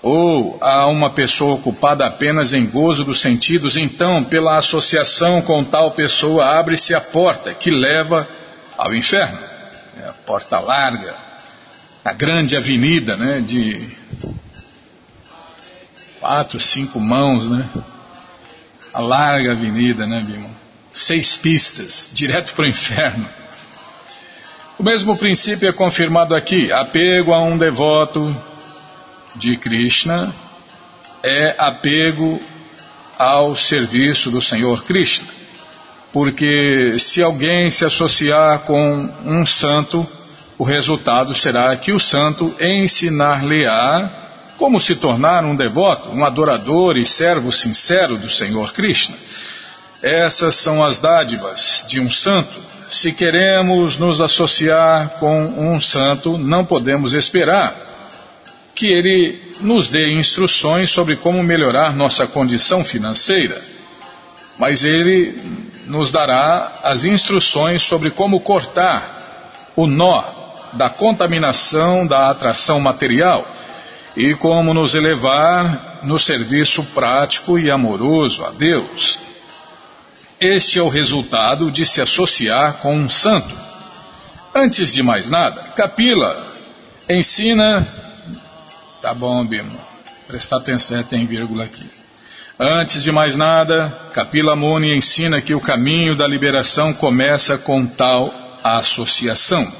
ou 0.00 0.58
a 0.60 0.88
uma 0.88 1.10
pessoa 1.10 1.54
ocupada 1.54 2.04
apenas 2.04 2.52
em 2.52 2.66
gozo 2.66 3.04
dos 3.04 3.20
sentidos, 3.20 3.76
então, 3.76 4.24
pela 4.24 4.58
associação 4.58 5.40
com 5.42 5.62
tal 5.62 5.92
pessoa, 5.92 6.58
abre-se 6.58 6.92
a 6.92 7.00
porta 7.00 7.54
que 7.54 7.70
leva 7.70 8.26
ao 8.76 8.92
inferno. 8.94 9.38
É 10.02 10.08
a 10.08 10.12
porta 10.12 10.58
larga, 10.58 11.14
a 12.04 12.12
grande 12.12 12.56
avenida, 12.56 13.16
né, 13.16 13.40
de 13.40 13.88
quatro, 16.22 16.60
cinco 16.60 17.00
mãos, 17.00 17.50
né? 17.50 17.68
A 18.94 19.00
larga 19.00 19.50
avenida, 19.50 20.06
né, 20.06 20.22
Bima? 20.24 20.50
Seis 20.92 21.34
pistas, 21.36 22.08
direto 22.12 22.54
para 22.54 22.64
o 22.64 22.68
inferno. 22.68 23.28
O 24.78 24.84
mesmo 24.84 25.16
princípio 25.16 25.68
é 25.68 25.72
confirmado 25.72 26.36
aqui. 26.36 26.70
Apego 26.70 27.34
a 27.34 27.42
um 27.42 27.58
devoto 27.58 28.34
de 29.34 29.56
Krishna 29.56 30.32
é 31.24 31.56
apego 31.58 32.40
ao 33.18 33.56
serviço 33.56 34.30
do 34.30 34.40
Senhor 34.40 34.84
Krishna. 34.84 35.26
Porque 36.12 36.98
se 37.00 37.20
alguém 37.20 37.68
se 37.68 37.84
associar 37.84 38.60
com 38.60 39.12
um 39.24 39.44
santo, 39.44 40.06
o 40.56 40.62
resultado 40.62 41.34
será 41.34 41.74
que 41.74 41.90
o 41.90 41.98
santo 41.98 42.54
ensinar-lhe-á 42.60 44.21
como 44.58 44.80
se 44.80 44.94
tornar 44.94 45.44
um 45.44 45.56
devoto, 45.56 46.10
um 46.10 46.24
adorador 46.24 46.96
e 46.96 47.06
servo 47.06 47.52
sincero 47.52 48.16
do 48.16 48.30
Senhor 48.30 48.72
Krishna. 48.72 49.16
Essas 50.02 50.56
são 50.56 50.84
as 50.84 50.98
dádivas 50.98 51.84
de 51.86 52.00
um 52.00 52.10
santo. 52.10 52.60
Se 52.88 53.12
queremos 53.12 53.96
nos 53.96 54.20
associar 54.20 55.10
com 55.20 55.44
um 55.44 55.80
santo, 55.80 56.36
não 56.36 56.64
podemos 56.64 57.14
esperar 57.14 57.74
que 58.74 58.86
ele 58.86 59.40
nos 59.60 59.88
dê 59.88 60.12
instruções 60.12 60.90
sobre 60.90 61.16
como 61.16 61.42
melhorar 61.42 61.94
nossa 61.94 62.26
condição 62.26 62.84
financeira, 62.84 63.62
mas 64.58 64.84
ele 64.84 65.40
nos 65.86 66.10
dará 66.10 66.80
as 66.82 67.04
instruções 67.04 67.82
sobre 67.82 68.10
como 68.10 68.40
cortar 68.40 69.72
o 69.76 69.86
nó 69.86 70.24
da 70.72 70.88
contaminação 70.88 72.06
da 72.06 72.30
atração 72.30 72.80
material 72.80 73.46
e 74.16 74.34
como 74.34 74.74
nos 74.74 74.94
elevar 74.94 76.00
no 76.02 76.18
serviço 76.18 76.82
prático 76.94 77.58
e 77.58 77.70
amoroso 77.70 78.44
a 78.44 78.50
Deus. 78.50 79.20
Este 80.40 80.78
é 80.78 80.82
o 80.82 80.88
resultado 80.88 81.70
de 81.70 81.86
se 81.86 82.00
associar 82.00 82.74
com 82.78 82.96
um 82.96 83.08
santo. 83.08 83.54
Antes 84.54 84.92
de 84.92 85.02
mais 85.02 85.30
nada, 85.30 85.62
Capila 85.76 86.46
ensina. 87.08 87.86
Tá 89.00 89.14
bom, 89.14 89.44
Bimo. 89.46 89.78
Prestar 90.26 90.58
atenção, 90.58 91.02
tem 91.04 91.26
vírgula 91.26 91.64
aqui. 91.64 91.88
Antes 92.58 93.02
de 93.02 93.10
mais 93.10 93.34
nada, 93.34 93.88
Kapila 94.12 94.54
Muni 94.54 94.96
ensina 94.96 95.40
que 95.40 95.54
o 95.54 95.60
caminho 95.60 96.14
da 96.14 96.26
liberação 96.26 96.92
começa 96.92 97.56
com 97.58 97.86
tal 97.86 98.32
associação. 98.62 99.70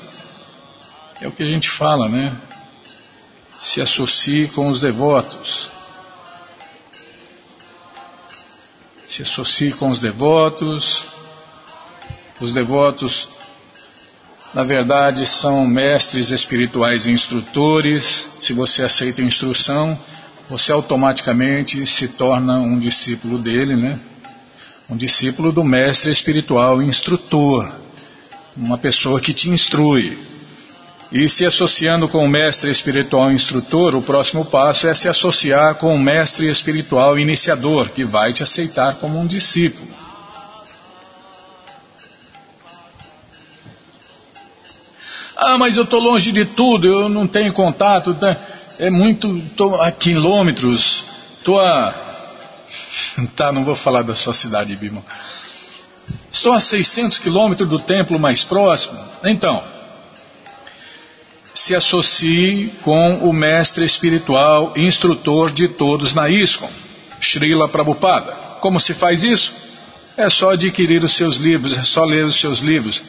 É 1.20 1.28
o 1.28 1.32
que 1.32 1.42
a 1.42 1.46
gente 1.46 1.70
fala, 1.70 2.08
né? 2.08 2.32
Se 3.62 3.80
associe 3.80 4.48
com 4.48 4.68
os 4.68 4.80
devotos. 4.80 5.70
se 9.12 9.20
associe 9.20 9.72
com 9.72 9.90
os 9.90 10.00
devotos. 10.00 11.04
Os 12.40 12.54
devotos, 12.54 13.28
na 14.54 14.64
verdade, 14.64 15.26
são 15.26 15.66
mestres 15.66 16.30
espirituais 16.30 17.06
e 17.06 17.12
instrutores. 17.12 18.26
Se 18.40 18.54
você 18.54 18.82
aceita 18.82 19.20
a 19.20 19.24
instrução, 19.24 19.98
você 20.48 20.72
automaticamente 20.72 21.86
se 21.86 22.08
torna 22.08 22.58
um 22.58 22.78
discípulo 22.78 23.36
dele, 23.36 23.76
né? 23.76 24.00
Um 24.88 24.96
discípulo 24.96 25.52
do 25.52 25.62
mestre 25.62 26.10
espiritual 26.10 26.82
instrutor, 26.82 27.70
uma 28.56 28.78
pessoa 28.78 29.20
que 29.20 29.34
te 29.34 29.50
instrui. 29.50 30.31
E 31.12 31.28
se 31.28 31.44
associando 31.44 32.08
com 32.08 32.24
o 32.24 32.28
mestre 32.28 32.70
espiritual 32.70 33.30
instrutor, 33.30 33.94
o 33.94 34.02
próximo 34.02 34.46
passo 34.46 34.88
é 34.88 34.94
se 34.94 35.08
associar 35.08 35.74
com 35.74 35.94
o 35.94 35.98
mestre 35.98 36.48
espiritual 36.48 37.18
iniciador, 37.18 37.90
que 37.90 38.02
vai 38.02 38.32
te 38.32 38.42
aceitar 38.42 38.94
como 38.94 39.20
um 39.20 39.26
discípulo. 39.26 39.86
Ah, 45.36 45.58
mas 45.58 45.76
eu 45.76 45.82
estou 45.82 46.00
longe 46.00 46.32
de 46.32 46.46
tudo, 46.46 46.86
eu 46.86 47.08
não 47.10 47.26
tenho 47.26 47.52
contato, 47.52 48.14
tá? 48.14 48.34
é 48.78 48.88
muito, 48.90 49.36
estou 49.36 49.80
a 49.80 49.92
quilômetros, 49.92 51.04
estou 51.38 51.60
a... 51.60 51.94
Tá, 53.36 53.52
não 53.52 53.64
vou 53.64 53.76
falar 53.76 54.02
da 54.02 54.14
sua 54.14 54.32
cidade, 54.32 54.74
Bima. 54.74 55.04
Estou 56.30 56.52
a 56.52 56.60
600 56.60 57.18
quilômetros 57.18 57.68
do 57.68 57.78
templo 57.78 58.18
mais 58.18 58.42
próximo. 58.42 58.98
Então, 59.22 59.62
se 61.54 61.74
associe 61.74 62.72
com 62.82 63.18
o 63.18 63.32
mestre 63.32 63.84
espiritual 63.84 64.72
instrutor 64.76 65.50
de 65.50 65.68
todos 65.68 66.14
na 66.14 66.28
ISKCON, 66.28 66.70
Srila 67.20 67.68
Prabhupada. 67.68 68.32
Como 68.60 68.80
se 68.80 68.94
faz 68.94 69.22
isso? 69.22 69.52
É 70.16 70.28
só 70.30 70.52
adquirir 70.52 71.02
os 71.04 71.14
seus 71.14 71.36
livros, 71.36 71.76
é 71.76 71.82
só 71.82 72.04
ler 72.04 72.24
os 72.24 72.38
seus 72.38 72.60
livros. 72.60 73.02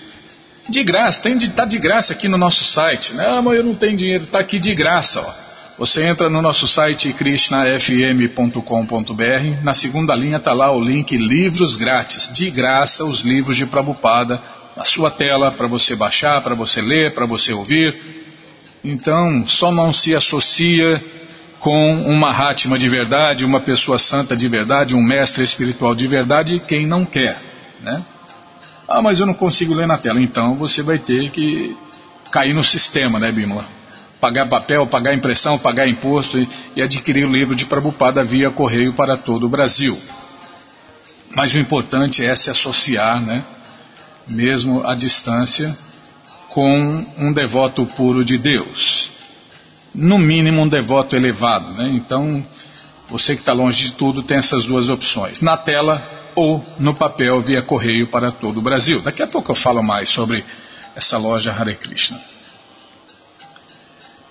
De 0.69 0.83
graça, 0.83 1.21
tem 1.21 1.35
de, 1.35 1.49
tá 1.49 1.65
de 1.65 1.77
graça 1.77 2.13
aqui 2.13 2.27
no 2.27 2.37
nosso 2.37 2.63
site. 2.63 3.13
Não, 3.13 3.41
mas 3.41 3.57
eu 3.57 3.63
não 3.63 3.75
tenho 3.75 3.97
dinheiro, 3.97 4.23
está 4.23 4.39
aqui 4.39 4.59
de 4.59 4.73
graça. 4.73 5.21
Ó. 5.21 5.33
Você 5.77 6.03
entra 6.03 6.29
no 6.29 6.41
nosso 6.41 6.67
site 6.67 7.11
krishnafm.com.br, 7.13 9.63
na 9.63 9.73
segunda 9.73 10.15
linha 10.15 10.37
está 10.37 10.53
lá 10.53 10.71
o 10.71 10.81
link 10.81 11.17
Livros 11.17 11.75
Grátis, 11.75 12.29
de 12.31 12.49
graça 12.49 13.03
os 13.03 13.21
livros 13.21 13.57
de 13.57 13.65
Prabhupada, 13.65 14.41
na 14.77 14.85
sua 14.85 15.11
tela, 15.11 15.51
para 15.51 15.67
você 15.67 15.95
baixar, 15.95 16.41
para 16.41 16.55
você 16.55 16.81
ler, 16.81 17.13
para 17.13 17.25
você 17.25 17.53
ouvir. 17.53 18.22
Então, 18.83 19.47
só 19.47 19.71
não 19.71 19.93
se 19.93 20.13
associa 20.13 21.01
com 21.59 21.95
uma 22.03 22.29
Rátima 22.31 22.77
de 22.77 22.89
verdade, 22.89 23.45
uma 23.45 23.61
pessoa 23.61 23.97
santa 23.97 24.35
de 24.35 24.47
verdade, 24.49 24.95
um 24.95 25.01
mestre 25.01 25.43
espiritual 25.43 25.95
de 25.95 26.05
verdade, 26.05 26.59
quem 26.67 26.85
não 26.85 27.05
quer. 27.05 27.41
Né? 27.81 28.03
Ah, 28.87 29.01
mas 29.01 29.21
eu 29.21 29.25
não 29.25 29.33
consigo 29.33 29.73
ler 29.73 29.87
na 29.87 29.97
tela. 29.97 30.21
Então 30.21 30.55
você 30.55 30.81
vai 30.81 30.99
ter 30.99 31.31
que 31.31 31.77
cair 32.29 32.53
no 32.53 32.63
sistema, 32.63 33.17
né, 33.17 33.31
Bímola? 33.31 33.65
Pagar 34.19 34.49
papel, 34.49 34.85
pagar 34.87 35.13
impressão, 35.13 35.57
pagar 35.57 35.87
imposto 35.87 36.37
e, 36.37 36.49
e 36.75 36.81
adquirir 36.81 37.25
o 37.25 37.31
livro 37.31 37.55
de 37.55 37.65
Prabupada 37.65 38.23
via 38.23 38.49
correio 38.49 38.93
para 38.93 39.15
todo 39.15 39.45
o 39.45 39.49
Brasil. 39.49 39.97
Mas 41.33 41.53
o 41.53 41.57
importante 41.57 42.23
é 42.23 42.35
se 42.35 42.49
associar, 42.49 43.21
né? 43.21 43.43
Mesmo 44.27 44.85
à 44.85 44.95
distância 44.95 45.77
com 46.53 47.05
um 47.17 47.33
devoto 47.33 47.83
puro 47.83 48.23
de 48.23 48.37
Deus. 48.37 49.09
No 49.93 50.19
mínimo 50.19 50.61
um 50.61 50.67
devoto 50.67 51.15
elevado. 51.15 51.73
Né? 51.73 51.89
Então, 51.95 52.45
você 53.09 53.33
que 53.33 53.41
está 53.41 53.53
longe 53.53 53.85
de 53.85 53.93
tudo 53.93 54.21
tem 54.21 54.37
essas 54.37 54.63
duas 54.63 54.87
opções. 54.87 55.41
Na 55.41 55.57
tela 55.57 56.01
ou 56.35 56.63
no 56.79 56.93
papel 56.93 57.41
via 57.41 57.63
correio 57.63 58.07
para 58.07 58.31
todo 58.31 58.57
o 58.57 58.61
Brasil. 58.61 59.01
Daqui 59.01 59.23
a 59.23 59.27
pouco 59.27 59.51
eu 59.51 59.55
falo 59.55 59.81
mais 59.81 60.09
sobre 60.09 60.45
essa 60.95 61.17
loja 61.17 61.51
Hare 61.51 61.73
Krishna. 61.73 62.21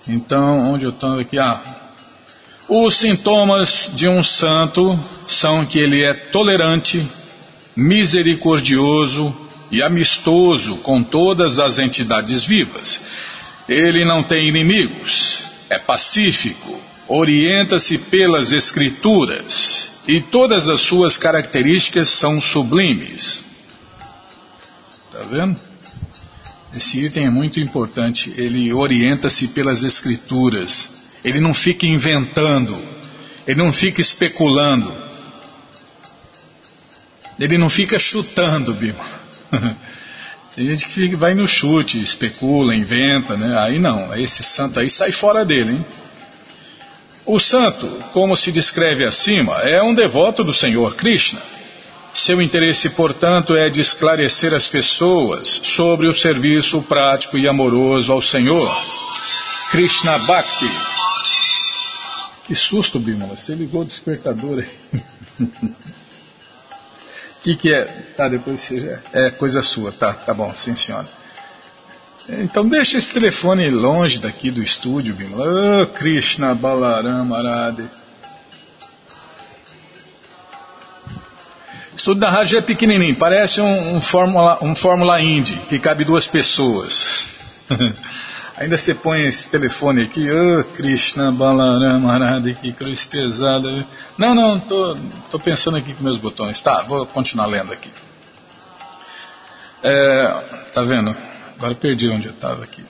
Então, 0.07 0.73
onde 0.73 0.85
eu 0.85 0.91
estou 0.91 1.19
aqui? 1.19 1.37
Ah, 1.37 1.59
os 2.69 2.95
sintomas 2.95 3.91
de 3.93 4.07
um 4.07 4.23
santo 4.23 4.97
são 5.27 5.65
que 5.65 5.77
ele 5.77 6.03
é 6.03 6.13
tolerante, 6.13 7.05
misericordioso, 7.75 9.42
e 9.73 9.81
amistoso 9.81 10.77
com 10.77 11.01
todas 11.01 11.57
as 11.57 11.79
entidades 11.79 12.45
vivas. 12.45 13.01
Ele 13.67 14.05
não 14.05 14.21
tem 14.21 14.47
inimigos, 14.47 15.45
é 15.67 15.79
pacífico, 15.79 16.79
orienta-se 17.07 17.97
pelas 17.97 18.51
Escrituras 18.51 19.89
e 20.07 20.21
todas 20.21 20.69
as 20.69 20.81
suas 20.81 21.17
características 21.17 22.09
são 22.09 22.39
sublimes. 22.39 23.43
Está 25.07 25.23
vendo? 25.23 25.59
Esse 26.75 26.99
item 26.99 27.25
é 27.25 27.29
muito 27.31 27.59
importante. 27.59 28.31
Ele 28.37 28.71
orienta-se 28.71 29.47
pelas 29.47 29.81
escrituras. 29.81 30.89
Ele 31.23 31.39
não 31.39 31.53
fica 31.53 31.85
inventando. 31.85 32.75
Ele 33.47 33.59
não 33.59 33.71
fica 33.71 34.01
especulando. 34.01 34.91
Ele 37.39 37.57
não 37.57 37.69
fica 37.69 37.97
chutando, 37.97 38.73
Bima. 38.73 39.22
Tem 40.55 40.67
gente 40.67 40.87
que 40.89 41.15
vai 41.15 41.33
no 41.33 41.47
chute, 41.47 42.01
especula, 42.01 42.75
inventa, 42.75 43.35
né? 43.35 43.57
Aí 43.59 43.79
não, 43.79 44.13
esse 44.15 44.43
santo 44.43 44.79
aí 44.79 44.89
sai 44.89 45.11
fora 45.11 45.43
dele, 45.43 45.71
hein? 45.71 45.85
O 47.25 47.39
santo, 47.39 47.87
como 48.11 48.35
se 48.35 48.51
descreve 48.51 49.05
acima, 49.05 49.53
é 49.61 49.81
um 49.81 49.95
devoto 49.95 50.43
do 50.43 50.53
Senhor 50.53 50.95
Krishna. 50.95 51.41
Seu 52.13 52.39
interesse, 52.41 52.89
portanto, 52.89 53.55
é 53.55 53.69
de 53.69 53.81
esclarecer 53.81 54.53
as 54.53 54.67
pessoas 54.67 55.61
sobre 55.63 56.07
o 56.07 56.13
serviço 56.13 56.81
prático 56.83 57.37
e 57.37 57.47
amoroso 57.47 58.11
ao 58.11 58.21
Senhor. 58.21 58.69
Krishna 59.71 60.19
Bhakti. 60.19 60.69
Que 62.45 62.53
susto, 62.53 62.99
Bimala, 62.99 63.35
você 63.35 63.55
ligou 63.55 63.81
o 63.81 63.85
despertador 63.85 64.59
aí. 64.59 65.47
O 67.43 67.45
que, 67.45 67.57
que 67.57 67.73
é? 67.73 67.83
Tá, 68.15 68.29
depois 68.29 68.61
você. 68.61 68.97
É 69.11 69.29
coisa 69.29 69.61
sua, 69.61 69.91
tá, 69.91 70.13
tá 70.13 70.33
bom, 70.33 70.55
sim 70.55 70.75
senhora. 70.75 71.05
Então 72.29 72.65
deixa 72.65 72.97
esse 72.97 73.11
telefone 73.11 73.69
longe 73.69 74.17
daqui 74.17 74.49
do 74.49 74.63
estúdio, 74.63 75.13
Bimala. 75.13 75.83
Oh, 75.83 75.87
Krishna 75.87 76.55
Balaram 76.55 77.35
Arade. 77.35 77.83
Estúdio 81.93 82.21
da 82.21 82.29
rádio 82.29 82.59
é 82.59 82.61
pequenininho, 82.61 83.17
parece 83.17 83.59
um, 83.59 83.97
um, 83.97 84.01
Fórmula, 84.01 84.59
um 84.61 84.73
Fórmula 84.73 85.21
Indy, 85.21 85.57
que 85.67 85.77
cabe 85.79 86.05
duas 86.05 86.25
pessoas. 86.25 87.25
Ainda 88.63 88.77
você 88.77 88.95
põe 88.95 89.27
esse 89.27 89.49
telefone 89.49 90.03
aqui, 90.03 90.25
oh, 90.31 90.63
Krishna 90.63 91.33
Balaram 91.33 92.09
Arade, 92.09 92.55
que 92.55 92.71
cruz 92.71 93.03
pesada. 93.03 93.85
Não, 94.17 94.33
não, 94.33 94.57
tô, 94.57 94.97
tô 95.29 95.37
pensando 95.37 95.75
aqui 95.75 95.93
com 95.93 96.01
meus 96.01 96.17
botões. 96.17 96.61
Tá, 96.61 96.81
vou 96.83 97.05
continuar 97.05 97.47
lendo 97.47 97.73
aqui. 97.73 97.89
É, 99.83 100.27
tá 100.73 100.81
vendo? 100.81 101.13
Agora 101.57 101.75
perdi 101.75 102.07
onde 102.07 102.27
eu 102.27 102.31
estava 102.31 102.63
aqui. 102.63 102.81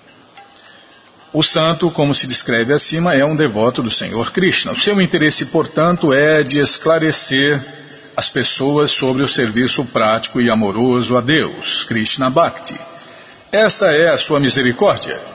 O 1.33 1.41
santo, 1.41 1.89
como 1.89 2.13
se 2.13 2.27
descreve 2.27 2.71
acima, 2.71 3.15
é 3.15 3.25
um 3.25 3.35
devoto 3.35 3.81
do 3.81 3.89
Senhor 3.89 4.31
Krishna. 4.31 4.73
O 4.73 4.79
seu 4.79 5.01
interesse, 5.01 5.43
portanto, 5.45 6.13
é 6.13 6.43
de 6.43 6.59
esclarecer 6.59 7.59
as 8.15 8.29
pessoas 8.29 8.91
sobre 8.91 9.23
o 9.23 9.27
serviço 9.27 9.83
prático 9.85 10.39
e 10.39 10.51
amoroso 10.51 11.17
a 11.17 11.21
Deus, 11.21 11.83
Krishna 11.85 12.29
Bhakti. 12.29 12.79
Essa 13.51 13.87
é 13.87 14.09
a 14.09 14.19
sua 14.19 14.39
misericórdia. 14.39 15.32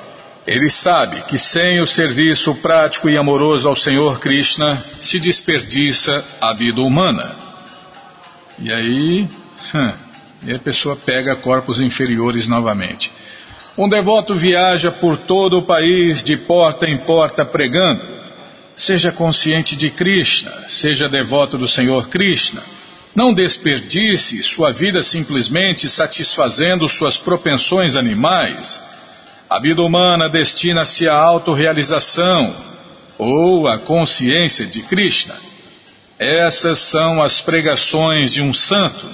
Ele 0.49 0.71
sabe 0.71 1.21
que 1.29 1.39
sem 1.39 1.79
o 1.79 1.87
serviço 1.87 2.55
prático 2.55 3.11
e 3.11 3.19
amoroso 3.19 3.69
ao 3.69 3.77
Senhor 3.77 4.19
Krishna 4.19 4.83
se 4.99 5.21
desperdiça 5.21 6.25
a 6.41 6.55
vida 6.55 6.81
humana. 6.81 7.37
E 8.59 8.73
aí, 8.73 9.29
hum, 9.75 9.93
e 10.45 10.55
a 10.55 10.59
pessoa 10.59 10.97
pega 10.97 11.37
corpos 11.37 11.83
inferiores 11.83 12.47
novamente. 12.47 13.13
Um 13.77 13.91
devoto 13.91 14.35
viaja 14.35 14.91
por 14.91 15.19
todo 15.19 15.59
o 15.59 15.67
país 15.67 16.25
de 16.25 16.39
porta 16.39 16.89
em 16.89 16.97
porta 16.97 17.45
pregando 17.45 18.03
Seja 18.75 19.13
consciente 19.13 19.77
de 19.77 19.91
Krishna, 19.91 20.53
seja 20.67 21.11
devoto 21.11 21.59
do 21.59 21.69
Senhor 21.69 22.09
Krishna. 22.09 22.63
Não 23.15 23.35
desperdice 23.35 24.43
sua 24.43 24.73
vida 24.73 25.03
simplesmente 25.03 25.91
satisfazendo 25.91 26.89
suas 26.89 27.19
propensões 27.19 27.97
animais. 27.97 28.81
A 29.51 29.59
vida 29.59 29.81
humana 29.81 30.29
destina-se 30.29 31.09
à 31.09 31.15
autorrealização 31.15 32.55
ou 33.17 33.67
à 33.67 33.79
consciência 33.79 34.67
de 34.67 34.83
Krishna. 34.83 35.35
Essas 36.19 36.81
são 36.81 37.23
as 37.23 37.41
pregações 37.41 38.31
de 38.31 38.43
um 38.43 38.53
santo. 38.53 39.07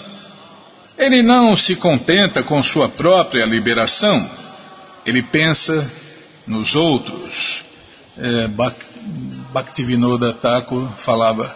Ele 0.98 1.22
não 1.22 1.56
se 1.56 1.76
contenta 1.76 2.42
com 2.42 2.60
sua 2.64 2.88
própria 2.88 3.44
liberação. 3.44 4.28
Ele 5.06 5.22
pensa 5.22 5.88
nos 6.48 6.74
outros. 6.74 7.62
É, 8.18 8.48
Bhaktivinoda 9.52 10.32
Thakur 10.32 10.88
falava: 10.96 11.54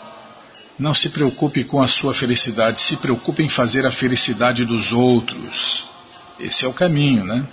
Não 0.78 0.94
se 0.94 1.08
preocupe 1.08 1.64
com 1.64 1.82
a 1.82 1.88
sua 1.88 2.14
felicidade, 2.14 2.80
se 2.80 2.96
preocupe 2.96 3.42
em 3.42 3.48
fazer 3.48 3.84
a 3.86 3.90
felicidade 3.90 4.64
dos 4.64 4.92
outros. 4.92 5.84
Esse 6.38 6.64
é 6.64 6.68
o 6.68 6.72
caminho, 6.72 7.24
né? 7.24 7.44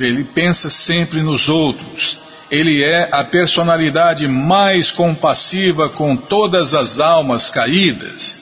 Ele 0.00 0.24
pensa 0.24 0.70
sempre 0.70 1.22
nos 1.22 1.48
outros. 1.48 2.18
Ele 2.50 2.84
é 2.84 3.08
a 3.10 3.24
personalidade 3.24 4.28
mais 4.28 4.90
compassiva 4.90 5.88
com 5.88 6.16
todas 6.16 6.74
as 6.74 7.00
almas 7.00 7.50
caídas. 7.50 8.36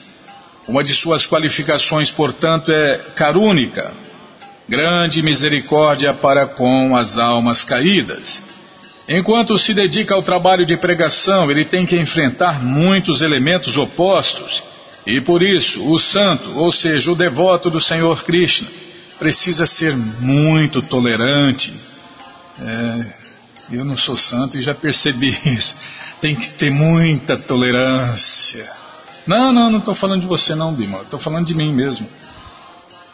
Uma 0.67 0.83
de 0.83 0.93
suas 0.93 1.25
qualificações, 1.25 2.11
portanto, 2.11 2.71
é 2.71 2.97
carúnica, 3.15 3.91
grande 4.67 5.21
misericórdia 5.21 6.13
para 6.13 6.45
com 6.45 6.95
as 6.95 7.17
almas 7.17 7.63
caídas. 7.63 8.43
Enquanto 9.07 9.59
se 9.59 9.73
dedica 9.73 10.13
ao 10.13 10.23
trabalho 10.23 10.65
de 10.65 10.77
pregação, 10.77 11.51
ele 11.51 11.65
tem 11.65 11.85
que 11.85 11.97
enfrentar 11.97 12.63
muitos 12.63 13.21
elementos 13.21 13.75
opostos. 13.75 14.63
E 15.05 15.19
por 15.19 15.41
isso, 15.41 15.85
o 15.91 15.99
santo, 15.99 16.57
ou 16.57 16.71
seja, 16.71 17.11
o 17.11 17.15
devoto 17.15 17.69
do 17.69 17.81
Senhor 17.81 18.23
Krishna, 18.23 18.69
precisa 19.23 19.65
ser 19.65 19.95
muito 19.95 20.81
tolerante. 20.81 21.73
É, 22.59 23.05
eu 23.71 23.85
não 23.85 23.95
sou 23.95 24.17
santo 24.17 24.57
e 24.57 24.61
já 24.61 24.75
percebi 24.75 25.29
isso. 25.47 25.73
Tem 26.19 26.35
que 26.35 26.49
ter 26.49 26.69
muita 26.69 27.37
tolerância. 27.37 28.69
Não, 29.25 29.53
não, 29.53 29.71
não 29.71 29.79
estou 29.79 29.95
falando 29.95 30.19
de 30.21 30.27
você 30.27 30.53
não, 30.53 30.73
Bima. 30.73 30.99
Estou 31.03 31.21
falando 31.21 31.45
de 31.45 31.55
mim 31.55 31.73
mesmo. 31.73 32.05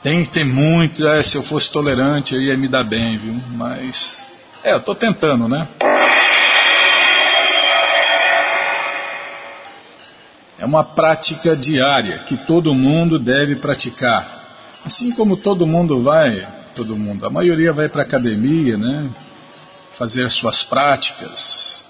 Tem 0.01 0.23
que 0.23 0.31
ter 0.31 0.43
muito. 0.43 1.07
É, 1.07 1.21
se 1.21 1.35
eu 1.35 1.43
fosse 1.43 1.71
tolerante, 1.71 2.33
eu 2.33 2.41
ia 2.41 2.57
me 2.57 2.67
dar 2.67 2.83
bem, 2.83 3.15
viu? 3.15 3.39
Mas 3.51 4.17
é, 4.63 4.73
eu 4.73 4.77
estou 4.77 4.95
tentando, 4.95 5.47
né? 5.47 5.67
É 10.57 10.65
uma 10.65 10.83
prática 10.83 11.55
diária 11.55 12.17
que 12.19 12.35
todo 12.35 12.73
mundo 12.73 13.19
deve 13.19 13.57
praticar. 13.57 14.38
Assim 14.89 15.11
como 15.11 15.37
todo 15.37 15.67
mundo 15.67 16.01
vai, 16.01 16.47
todo 16.75 16.97
mundo, 16.97 17.23
a 17.23 17.29
maioria 17.29 17.71
vai 17.71 17.87
para 17.87 18.01
a 18.01 18.05
academia, 18.05 18.75
né? 18.75 19.07
Fazer 19.93 20.27
suas 20.31 20.63
práticas. 20.63 21.85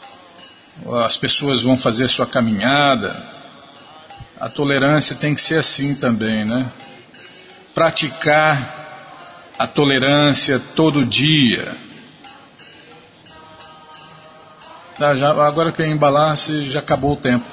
As 1.05 1.15
pessoas 1.15 1.63
vão 1.63 1.77
fazer 1.77 2.09
sua 2.09 2.27
caminhada. 2.27 3.15
A 4.37 4.49
tolerância 4.49 5.15
tem 5.15 5.33
que 5.33 5.39
ser 5.39 5.59
assim 5.59 5.95
também, 5.95 6.43
né? 6.43 6.69
Praticar 7.73 9.53
a 9.57 9.65
tolerância 9.65 10.59
todo 10.75 11.05
dia 11.05 11.73
Ah, 14.99 15.15
já, 15.15 15.29
agora 15.29 15.71
que 15.71 15.81
eu 15.81 15.85
embalar, 15.85 16.37
se 16.37 16.69
já 16.69 16.79
acabou 16.79 17.13
o 17.13 17.15
tempo. 17.15 17.45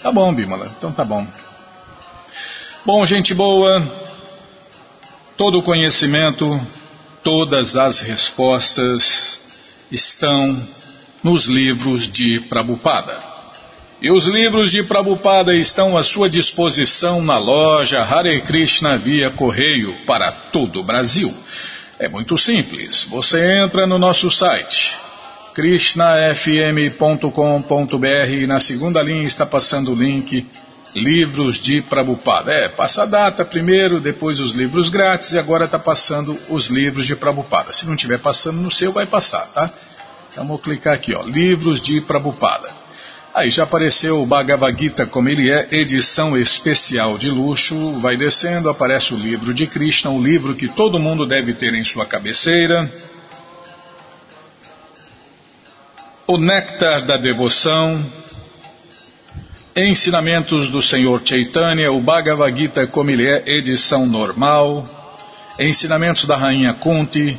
Tá 0.00 0.12
bom, 0.12 0.32
Bímola, 0.32 0.70
então 0.78 0.92
tá 0.92 1.04
bom. 1.04 1.26
Bom, 2.86 3.04
gente 3.04 3.34
boa, 3.34 3.82
todo 5.36 5.58
o 5.58 5.62
conhecimento, 5.62 6.60
todas 7.22 7.76
as 7.76 8.00
respostas 8.00 9.40
estão 9.90 10.60
nos 11.22 11.46
livros 11.46 12.10
de 12.10 12.40
Prabupada. 12.40 13.18
E 14.00 14.10
os 14.10 14.26
livros 14.26 14.70
de 14.70 14.82
Prabupada 14.82 15.54
estão 15.54 15.96
à 15.96 16.02
sua 16.02 16.28
disposição 16.28 17.22
na 17.22 17.38
loja 17.38 18.02
Hare 18.02 18.40
Krishna 18.42 18.98
via 18.98 19.30
correio 19.30 19.94
para 20.06 20.30
todo 20.30 20.80
o 20.80 20.84
Brasil. 20.84 21.32
É 21.98 22.08
muito 22.08 22.36
simples. 22.36 23.06
Você 23.10 23.62
entra 23.62 23.86
no 23.86 23.98
nosso 23.98 24.30
site 24.30 24.94
krishnafm.com.br 25.54 28.28
e 28.28 28.46
na 28.46 28.60
segunda 28.60 29.00
linha 29.00 29.24
está 29.24 29.46
passando 29.46 29.92
o 29.92 29.94
link 29.94 30.44
Livros 30.94 31.60
de 31.60 31.82
Prabhupada. 31.82 32.52
É, 32.52 32.68
passa 32.68 33.02
a 33.02 33.06
data 33.06 33.44
primeiro, 33.44 34.00
depois 34.00 34.38
os 34.40 34.52
livros 34.52 34.88
grátis 34.88 35.32
e 35.32 35.38
agora 35.38 35.64
está 35.64 35.78
passando 35.78 36.38
os 36.48 36.66
livros 36.66 37.06
de 37.06 37.16
Prabhupada. 37.16 37.72
Se 37.72 37.84
não 37.86 37.94
estiver 37.94 38.18
passando 38.18 38.60
no 38.60 38.70
seu, 38.70 38.92
vai 38.92 39.06
passar, 39.06 39.46
tá? 39.48 39.70
Então 40.30 40.46
vou 40.46 40.58
clicar 40.58 40.94
aqui, 40.94 41.12
ó, 41.16 41.22
Livros 41.22 41.80
de 41.80 42.00
Prabhupada. 42.00 42.68
Aí 43.34 43.50
já 43.50 43.64
apareceu 43.64 44.22
o 44.22 44.26
Bhagavad 44.26 44.80
Gita 44.80 45.06
como 45.06 45.28
ele 45.28 45.50
é, 45.50 45.66
edição 45.72 46.36
especial 46.36 47.18
de 47.18 47.28
luxo. 47.30 47.98
Vai 48.00 48.16
descendo, 48.16 48.70
aparece 48.70 49.12
o 49.12 49.16
livro 49.16 49.52
de 49.52 49.66
Krishna, 49.66 50.10
um 50.10 50.22
livro 50.22 50.54
que 50.54 50.68
todo 50.68 51.00
mundo 51.00 51.26
deve 51.26 51.54
ter 51.54 51.74
em 51.74 51.84
sua 51.84 52.06
cabeceira. 52.06 52.88
o 56.26 56.38
néctar 56.38 57.04
da 57.04 57.16
devoção, 57.16 58.04
ensinamentos 59.76 60.70
do 60.70 60.80
Senhor 60.80 61.20
Chaitanya, 61.24 61.90
o 61.90 62.00
Bhagavad 62.00 62.56
Gita 62.56 62.86
como 62.86 63.10
ele 63.10 63.28
é, 63.28 63.42
edição 63.46 64.06
normal, 64.06 64.86
ensinamentos 65.58 66.24
da 66.26 66.36
rainha 66.36 66.74
Kunti, 66.74 67.38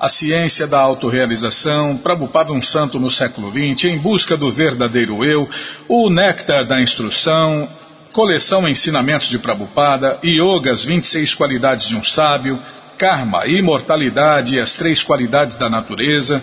a 0.00 0.08
ciência 0.08 0.66
da 0.66 0.80
autorrealização, 0.80 1.96
Prabhupada 1.96 2.52
um 2.52 2.60
santo 2.60 2.98
no 2.98 3.10
século 3.10 3.50
XX, 3.50 3.84
em 3.84 3.98
busca 3.98 4.36
do 4.36 4.50
verdadeiro 4.50 5.24
eu, 5.24 5.48
o 5.88 6.10
néctar 6.10 6.66
da 6.66 6.82
instrução, 6.82 7.68
coleção 8.12 8.68
Ensinamentos 8.68 9.28
de 9.28 9.38
Prabhupada, 9.38 10.18
Yoga, 10.24 10.72
as 10.72 10.84
26 10.84 11.34
qualidades 11.34 11.86
de 11.86 11.96
um 11.96 12.02
sábio, 12.02 12.58
Karma, 12.98 13.46
imortalidade 13.46 14.56
e 14.56 14.60
as 14.60 14.74
três 14.74 15.02
qualidades 15.02 15.54
da 15.54 15.68
natureza, 15.68 16.42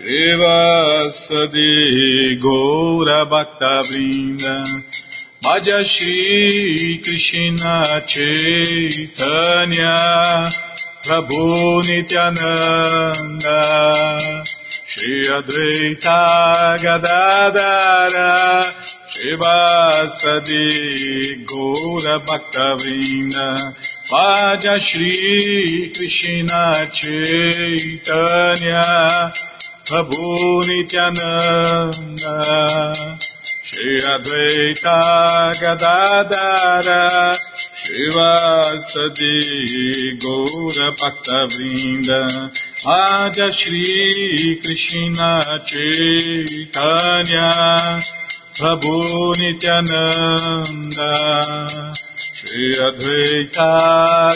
Shri 0.00 0.32
Vasadi 0.32 1.72
Gaura 2.40 3.20
Bhakta 3.28 3.82
Vrinda 3.84 4.56
Krishna 7.04 8.00
Chaitanya 8.06 9.96
Prabhu 11.04 11.84
Nityananda 11.84 13.60
Shri 14.88 15.28
Advaita 15.28 16.20
Gadadara 16.80 18.32
Shivasadi 19.12 20.64
Gaura 21.44 22.16
Bhaktavinda 22.24 23.48
Vaja 24.10 24.76
Shri 24.80 25.92
Krishna 25.94 26.88
Chaitanya 26.90 28.80
Prabhu 29.90 30.62
Nityananda 30.68 32.38
Shri 33.66 33.98
Advaita 33.98 34.98
Gadadara 35.60 37.34
Shivasadi 37.82 39.34
Gaura 40.22 40.88
Bhakta 40.94 41.38
Vrinda 41.50 42.22
Aja 42.86 43.48
Shri 43.50 44.60
Krishna 44.62 45.58
Chaitanya 45.66 47.50
Prabhu 48.54 48.96
Nityananda 49.42 51.10
Shri 52.14 52.66
Advaita 52.78 53.72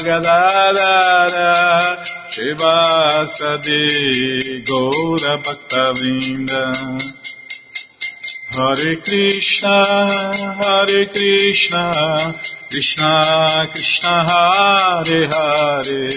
Gadadara 0.02 1.54
Shivasadi 2.34 3.78
Gaura 4.66 5.34
Bhakta 5.44 5.84
Vrinda 5.94 6.62
Hare 8.50 8.96
Krishna, 9.04 9.76
Hare 10.58 11.06
Krishna, 11.14 11.84
Krishna 12.70 13.68
Krishna 13.70 14.14
Hare 14.28 15.26
Hare, 15.30 16.10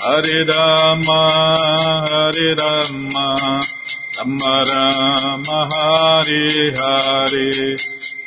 Hare 0.00 0.44
Rama, 0.48 1.20
Hare 2.08 2.50
Rama, 2.56 3.28
Rama 4.16 4.54
Rama 4.64 5.60
Hare 5.74 6.72
Hare, 6.72 7.76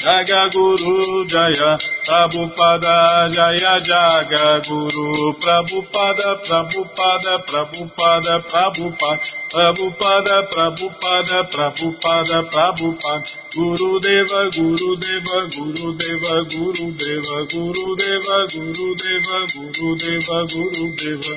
Jaga 0.00 0.48
Guru 0.48 1.26
Jaya 1.28 1.76
Prabhupada 2.06 3.28
Jaya 3.28 3.76
Jaga 3.84 4.64
Guru 4.64 5.36
Prabhupada 5.36 6.40
Prabhupada 6.40 7.32
Prabhupada 7.44 8.34
Prabhupada 8.48 9.20
Prabhupada 9.52 10.36
Prabhupada 10.48 11.38
Prabhupada 11.52 12.38
Prabhupada 12.48 13.28
Guru 13.52 14.00
Deva 14.00 14.40
Guru 14.56 14.96
Deva 14.96 15.38
Guru 15.52 15.92
Deva 16.00 16.36
Guru 16.48 16.86
Deva 16.96 17.38
Guru 17.52 17.88
Deva 18.00 18.38
Guru 18.48 18.88
Deva 18.96 19.38
Guru 19.52 19.96
Deva 20.00 20.38
Guru 20.48 20.86
Deva 20.96 21.36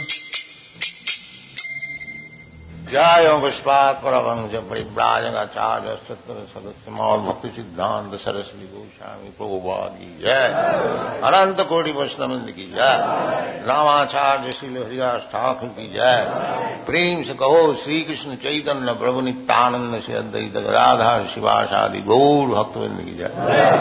جایو 2.93 3.37
پشپا 3.39 3.81
کرم 4.01 4.47
جبراجنا 4.51 5.43
چارج 5.53 5.85
ستر 6.07 6.41
سدس 6.47 6.87
مول 6.89 7.19
بھکتی 7.19 7.49
سدھانت 7.55 8.19
سرسوتی 8.21 8.67
گوشامی 8.73 9.29
پروبادی 9.37 10.09
جائے 10.21 10.51
انت 11.33 11.61
کوٹی 11.69 11.91
وشنمند 11.91 12.49
کی 12.55 12.65
جائے 12.75 13.63
راماچار 13.67 14.37
شیل 14.59 14.77
ہریداس 14.77 15.23
ٹھاکر 15.31 15.67
کی 15.75 15.87
جائے 15.87 16.25
پریم 16.85 17.23
سے 17.23 17.33
کہو 17.39 17.73
شری 17.83 18.01
کشن 18.03 18.35
چیتن، 18.41 18.87
پربھو 18.99 19.21
نتانند 19.21 19.95
سے 20.05 20.17
ادیت 20.17 20.57
رادھا 20.67 21.17
شادی 21.69 22.01
گور 22.05 22.47
بکت 22.47 22.77
بند 22.77 22.99
کی 23.05 23.15
جائے 23.17 23.71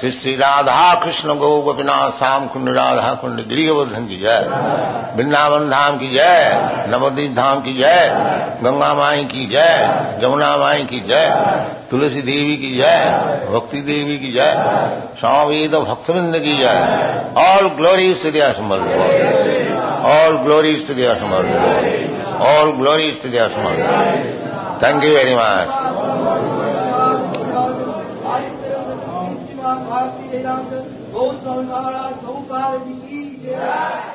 شری 0.00 0.10
شری 0.12 0.36
رادھا 0.36 0.82
کشن 1.02 1.28
گو 1.40 1.50
گوپنا 1.64 1.98
سام 2.18 2.46
کنڈ 2.52 2.68
رادھا 2.70 3.14
کنڈ 3.22 3.50
گری 3.50 3.70
بدھن 3.72 4.06
کی 4.08 4.18
جائے 4.20 4.46
بنداون 5.16 5.70
دھام 5.70 5.98
کی 5.98 6.08
جے 6.08 6.32
نودیپ 6.88 7.36
دھام 7.36 7.60
کی 7.60 7.72
جائے 7.74 8.50
گنگا 8.62 8.92
مائی 8.94 9.24
کی 9.28 9.44
جائے 9.46 9.76
جمنا 10.20 10.56
مائی 10.56 10.84
کی 10.90 11.00
جائے 11.08 11.30
تلسی 11.90 12.20
دیوی 12.20 12.56
کی 12.56 12.74
جائے 12.74 13.04
بھکتی 13.50 13.80
دیوی 13.88 14.16
کی 14.18 14.32
جائے 14.32 14.54
سامید 15.20 15.74
بھکت 15.80 16.10
بند 16.10 16.34
کی 16.44 16.56
جائے 16.56 16.82
آل 17.42 17.66
گلوری 17.78 18.10
استدیا 18.10 18.52
سمر 18.56 18.80
آل 20.10 20.36
گلوری 20.44 20.74
استدیا 20.74 21.14
سمر 21.20 21.44
آل 22.48 22.70
گلوری 22.78 23.08
استدیا 23.08 23.48
سمر 23.48 23.76
تھینک 24.78 25.04
یو 25.04 25.14
ویری 25.14 25.34
مچ 25.34 25.80
Yeah. 33.44 34.11